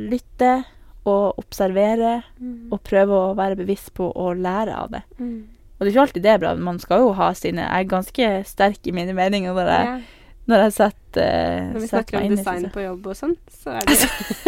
[0.09, 0.63] lytte
[1.05, 2.69] og observere Mm.
[2.71, 5.01] og prøve å være bevisst på å lære av det.
[5.19, 5.43] Mm.
[5.79, 6.55] Og det er ikke alltid det er bra.
[6.55, 9.99] Man skal jo ha sine Jeg er ganske sterk i mine meninger når jeg, Ja.
[10.47, 13.85] når jeg setter, i Når vi snakker om design på jobb og sånn, så er
[13.85, 13.97] det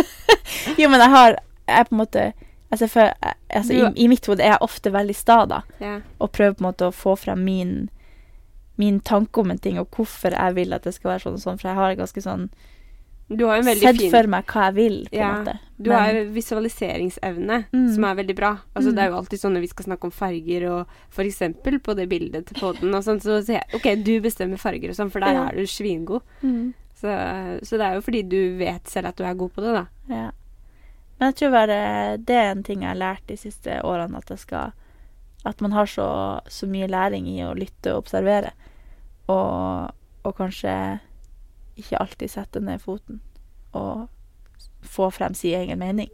[0.80, 1.30] Jo, men jeg har
[1.68, 2.34] Jeg er på en måte
[2.72, 3.12] altså, for,
[3.50, 5.62] altså, Du- i, I mitt hode er jeg ofte veldig sta, da.
[5.82, 6.00] ja.
[6.20, 7.90] Og prøver på en måte å få frem min
[8.78, 11.40] Min tanke om en ting, og hvorfor jeg vil at det skal være sånn og
[11.40, 11.60] sånn.
[11.62, 12.50] For jeg har ganske sånn
[13.28, 15.60] Du har en veldig Sett fin for meg hva jeg vil, på en Ja, måte.
[15.82, 17.94] Du Men- har visualiseringsevne, Mm.
[17.96, 18.52] som er veldig bra.
[18.76, 18.96] Altså, Mm.
[18.96, 21.40] Det er jo alltid sånn når vi skal snakke om farger, og f.eks.
[21.82, 25.12] på det bildet til podden sånn, så sier jeg OK, du bestemmer farger og sånn,
[25.12, 25.48] for der Ja.
[25.50, 26.22] er du svingod.
[26.44, 26.74] Mm.
[26.96, 27.08] Så,
[27.64, 29.86] så det er jo fordi du vet selv at du er god på det, da.
[30.08, 30.32] Ja.
[31.20, 34.28] Men jeg tror bare det er en ting jeg har lært de siste årene, at
[34.30, 34.74] jeg skal
[35.48, 38.50] At man har så, så mye læring i å lytte og observere.
[39.30, 39.92] Og,
[40.26, 41.00] og kanskje
[41.78, 43.22] ikke alltid sette ned foten
[43.76, 44.08] og
[44.86, 46.10] få frem sin egen mening.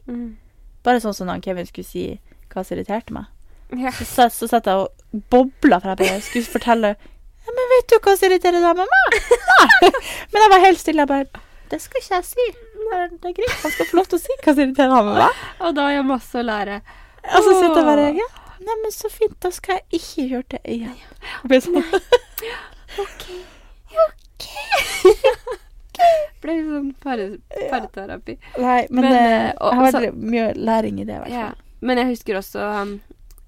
[0.84, 2.05] Bare sånn som når Kevin skulle si
[2.51, 3.26] hva som irriterte meg.
[3.78, 3.91] Ja.
[3.95, 6.95] Så, satt- så satt jeg og bobla for jeg skulle fortelle
[7.41, 9.89] ja, men 'Vet du hva som irriterer deg, mamma?' Nei.
[10.32, 11.01] Men jeg var helt stille.
[11.01, 11.26] Jeg bare
[11.72, 12.51] 'Det skal ikke jeg si'.
[12.91, 13.55] Det er, greit.
[13.64, 15.41] Han skal få lov til å si hva som irriterer deg med meg.
[15.62, 16.82] Og da har jeg masse å lære.
[17.24, 18.28] Og så sitter jeg bare Ja,
[18.62, 19.38] Neimen, så fint.
[19.41, 20.97] Da skal jeg ikke gjøre det igjen.
[21.49, 21.64] Jeg
[23.01, 23.26] OK.
[23.26, 24.12] sånn.
[26.41, 28.37] Ble sånn parterapi.
[28.57, 28.61] Ja.
[28.63, 31.45] Nei, men, Men, eh, eh, og- har så- mye læring i det, i hvert Ja.
[31.47, 31.55] fall.
[31.81, 33.01] Men jeg husker også um,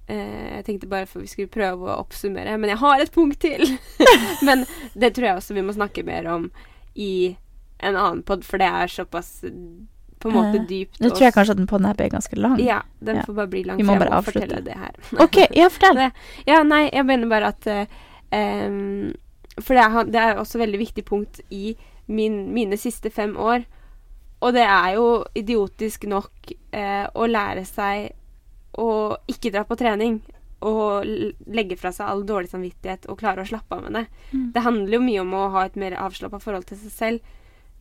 [0.07, 3.39] eh, Jeg tenkte bare for vi skulle prøve å oppsummere, men jeg har et punkt
[3.39, 3.65] til.
[4.43, 4.65] men
[4.97, 6.51] det tror jeg også vi må snakke mer om
[6.95, 7.35] i
[7.79, 9.41] en annen pod, for det er såpass
[10.19, 10.99] på en måte dypt.
[11.01, 12.59] Nå tror jeg kanskje at den podden her blir ganske lang.
[12.59, 13.21] Ja, den Ja.
[13.23, 14.63] får bare bli lang, Vi må bare avslutte.
[14.63, 14.91] det her.
[15.19, 16.11] OK, ja, fortell.
[16.47, 17.85] Ja, nei, jeg mener bare at uh,
[18.31, 19.13] em,
[19.59, 21.75] For det er, det er også et veldig viktig punkt i
[22.07, 23.65] min, mine siste fem år.
[24.43, 28.11] Og det er jo idiotisk nok eh, å lære seg
[28.81, 30.21] å ikke dra på trening.
[30.63, 31.03] Og
[31.51, 34.05] legge fra seg all dårlig samvittighet og klare å slappe av med det.
[34.31, 34.49] Mm.
[34.55, 37.31] Det handler jo mye om å ha et mer avslappa forhold til seg selv.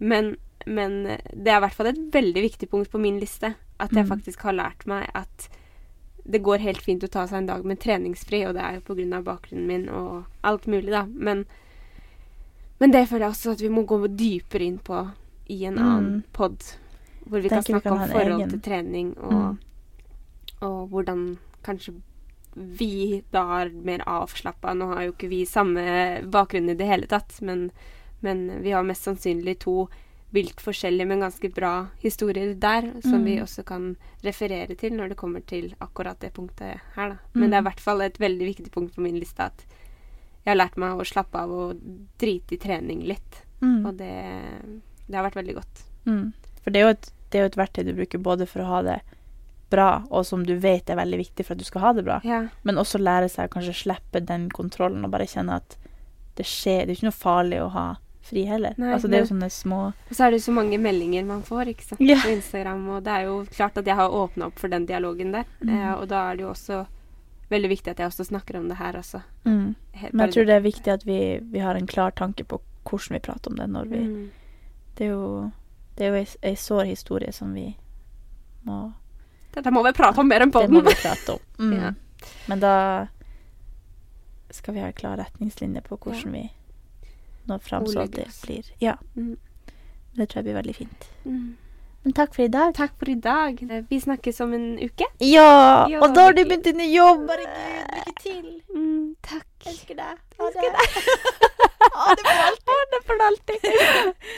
[0.02, 3.54] Men, men det er i hvert fall et veldig viktig punkt på min liste.
[3.82, 4.12] At jeg Mm.
[4.12, 5.48] faktisk har lært meg at
[6.24, 8.94] det går helt fint å ta seg en dag med treningsfri, og det er jo
[8.94, 9.22] pga.
[9.22, 11.06] bakgrunnen min og alt mulig, da.
[11.06, 11.46] Men,
[12.82, 15.00] men det føler jeg også at vi må gå dypere inn på
[15.54, 15.82] i en Mm.
[15.86, 16.58] annen pod.
[17.28, 18.50] Hvor vi kan snakke vi kan om forhold egen.
[18.50, 19.58] til trening, og, Mm.
[20.62, 21.94] og hvordan kanskje
[22.56, 24.74] vi da er mer avslappa.
[24.76, 27.70] Nå har jo ikke vi samme bakgrunn i det hele tatt, men,
[28.20, 29.88] men vi har mest sannsynlig to
[30.32, 33.42] vilt forskjellige, men ganske bra historier der, som vi Mm.
[33.44, 37.16] også kan referere til når det kommer til akkurat det punktet her, da.
[37.34, 37.70] Men det er i Mm.
[37.70, 39.64] hvert fall et veldig viktig punkt på min liste at
[40.44, 41.82] jeg har lært meg å slappe av og
[42.18, 43.42] drite i trening litt.
[43.62, 43.86] Mm.
[43.86, 44.12] Og det,
[45.06, 45.82] det har vært veldig godt.
[46.08, 46.32] Mm.
[46.64, 48.70] For det er, jo et, det er jo et verktøy du bruker både for å
[48.70, 49.00] ha det
[49.72, 52.18] bra, og som du vet er veldig viktig for at du skal ha det bra,
[52.28, 52.42] Ja.
[52.62, 55.78] men også lære seg å kanskje slippe den kontrollen og bare kjenne at
[56.36, 56.84] det skjer.
[56.84, 57.86] Det er ikke noe farlig å ha
[58.22, 58.74] fri heller.
[58.78, 61.24] Nei, altså, det er jo sånne små Og så er det jo så mange meldinger
[61.26, 62.02] man får ikke sant?
[62.04, 62.18] Ja.
[62.22, 65.32] på Instagram, og det er jo klart at jeg har åpna opp for den dialogen
[65.34, 65.48] der.
[65.62, 65.72] Mm.
[65.74, 66.82] Eh, og da er det jo også
[67.52, 69.22] veldig viktig at jeg også snakker om det her også.
[69.44, 69.74] mm.
[70.12, 71.18] Men jeg tror det er viktig at vi,
[71.52, 74.30] vi har en klar tanke på hvordan vi prater om det når vi Mm.
[74.94, 75.50] Det er jo,
[75.96, 77.70] det er jo ei, ei sår historie som vi
[78.68, 78.92] må
[79.54, 81.38] Dette må vi prate om mer enn Det må vi prate om.
[81.62, 81.72] Mm.
[81.78, 81.92] Ja.
[82.48, 83.06] Men da
[84.50, 86.50] skal vi ha en klar retningslinje på hvordan vi
[87.46, 88.96] når fram så det blir Ja.
[89.16, 89.36] Mm.
[90.14, 91.08] Det tror jeg blir veldig fint.
[91.24, 91.56] Mm.
[92.02, 92.74] Men takk for i dag.
[92.74, 93.60] Takk for i dag.
[93.88, 95.06] Vi snakkes om en uke.
[95.22, 95.86] Ja!
[96.00, 97.28] og da har du begynt i ny jobb.
[97.30, 98.48] Herregud, lykke til.
[98.74, 99.46] Mm, takk.
[99.70, 100.18] Elsker deg.
[100.40, 100.72] Ha det.
[101.92, 102.68] Ha det for alltid.
[102.68, 103.60] Ha det for alltid.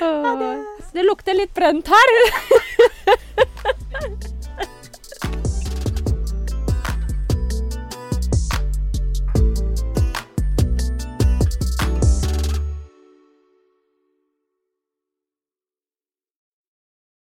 [0.01, 0.55] Ha det.
[0.93, 2.09] Det lukter litt brent her.